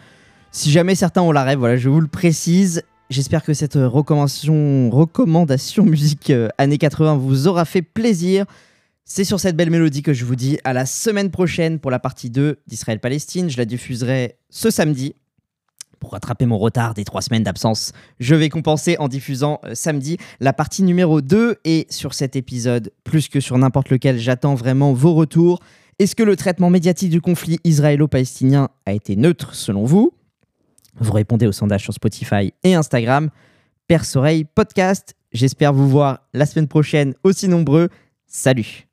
Si 0.51 0.71
jamais 0.71 0.93
certains 0.93 1.21
ont 1.21 1.31
la 1.31 1.45
rêve, 1.45 1.60
voilà, 1.60 1.77
je 1.77 1.88
vous 1.88 2.01
le 2.01 2.10
précise. 2.10 2.83
J'espère 3.10 3.43
que 3.43 3.53
cette 3.53 3.75
recommandation, 3.75 4.89
recommandation 4.89 5.86
musique 5.86 6.31
euh, 6.31 6.49
années 6.57 6.77
80 6.77 7.15
vous 7.15 7.47
aura 7.47 7.63
fait 7.63 7.81
plaisir. 7.81 8.43
C'est 9.05 9.23
sur 9.23 9.39
cette 9.39 9.55
belle 9.55 9.69
mélodie 9.69 10.01
que 10.01 10.12
je 10.12 10.25
vous 10.25 10.36
dis 10.36 10.60
à 10.65 10.73
la 10.73 10.86
semaine 10.86 11.31
prochaine 11.31 11.79
pour 11.79 11.91
la 11.91 11.99
partie 11.99 12.29
2 12.29 12.57
d'Israël-Palestine. 12.67 13.49
Je 13.49 13.57
la 13.57 13.63
diffuserai 13.63 14.36
ce 14.49 14.69
samedi 14.69 15.15
pour 15.99 16.12
rattraper 16.12 16.45
mon 16.45 16.57
retard 16.57 16.93
des 16.93 17.03
trois 17.03 17.21
semaines 17.21 17.43
d'absence, 17.43 17.91
je 18.19 18.36
vais 18.36 18.49
compenser 18.49 18.97
en 18.99 19.07
diffusant 19.07 19.60
euh, 19.63 19.73
samedi 19.73 20.17
la 20.39 20.53
partie 20.53 20.83
numéro 20.83 21.21
2. 21.21 21.57
Et 21.65 21.88
sur 21.89 22.13
cet 22.13 22.36
épisode, 22.36 22.91
plus 23.03 23.27
que 23.29 23.39
sur 23.39 23.57
n'importe 23.57 23.89
lequel, 23.89 24.17
j'attends 24.19 24.55
vraiment 24.55 24.93
vos 24.93 25.13
retours. 25.13 25.60
Est-ce 25.99 26.15
que 26.15 26.23
le 26.23 26.36
traitement 26.36 26.69
médiatique 26.69 27.10
du 27.10 27.21
conflit 27.21 27.60
israélo-palestinien 27.63 28.69
a 28.86 28.93
été 28.93 29.15
neutre 29.15 29.55
selon 29.55 29.83
vous? 29.83 30.13
Vous 30.99 31.13
répondez 31.13 31.47
au 31.47 31.51
sondage 31.51 31.83
sur 31.83 31.93
Spotify 31.93 32.53
et 32.63 32.75
Instagram. 32.75 33.29
Perce 33.88 34.15
Oreille 34.15 34.45
Podcast. 34.45 35.15
J'espère 35.31 35.73
vous 35.73 35.89
voir 35.89 36.19
la 36.33 36.45
semaine 36.45 36.67
prochaine 36.67 37.15
aussi 37.23 37.47
nombreux. 37.47 37.89
Salut 38.27 38.86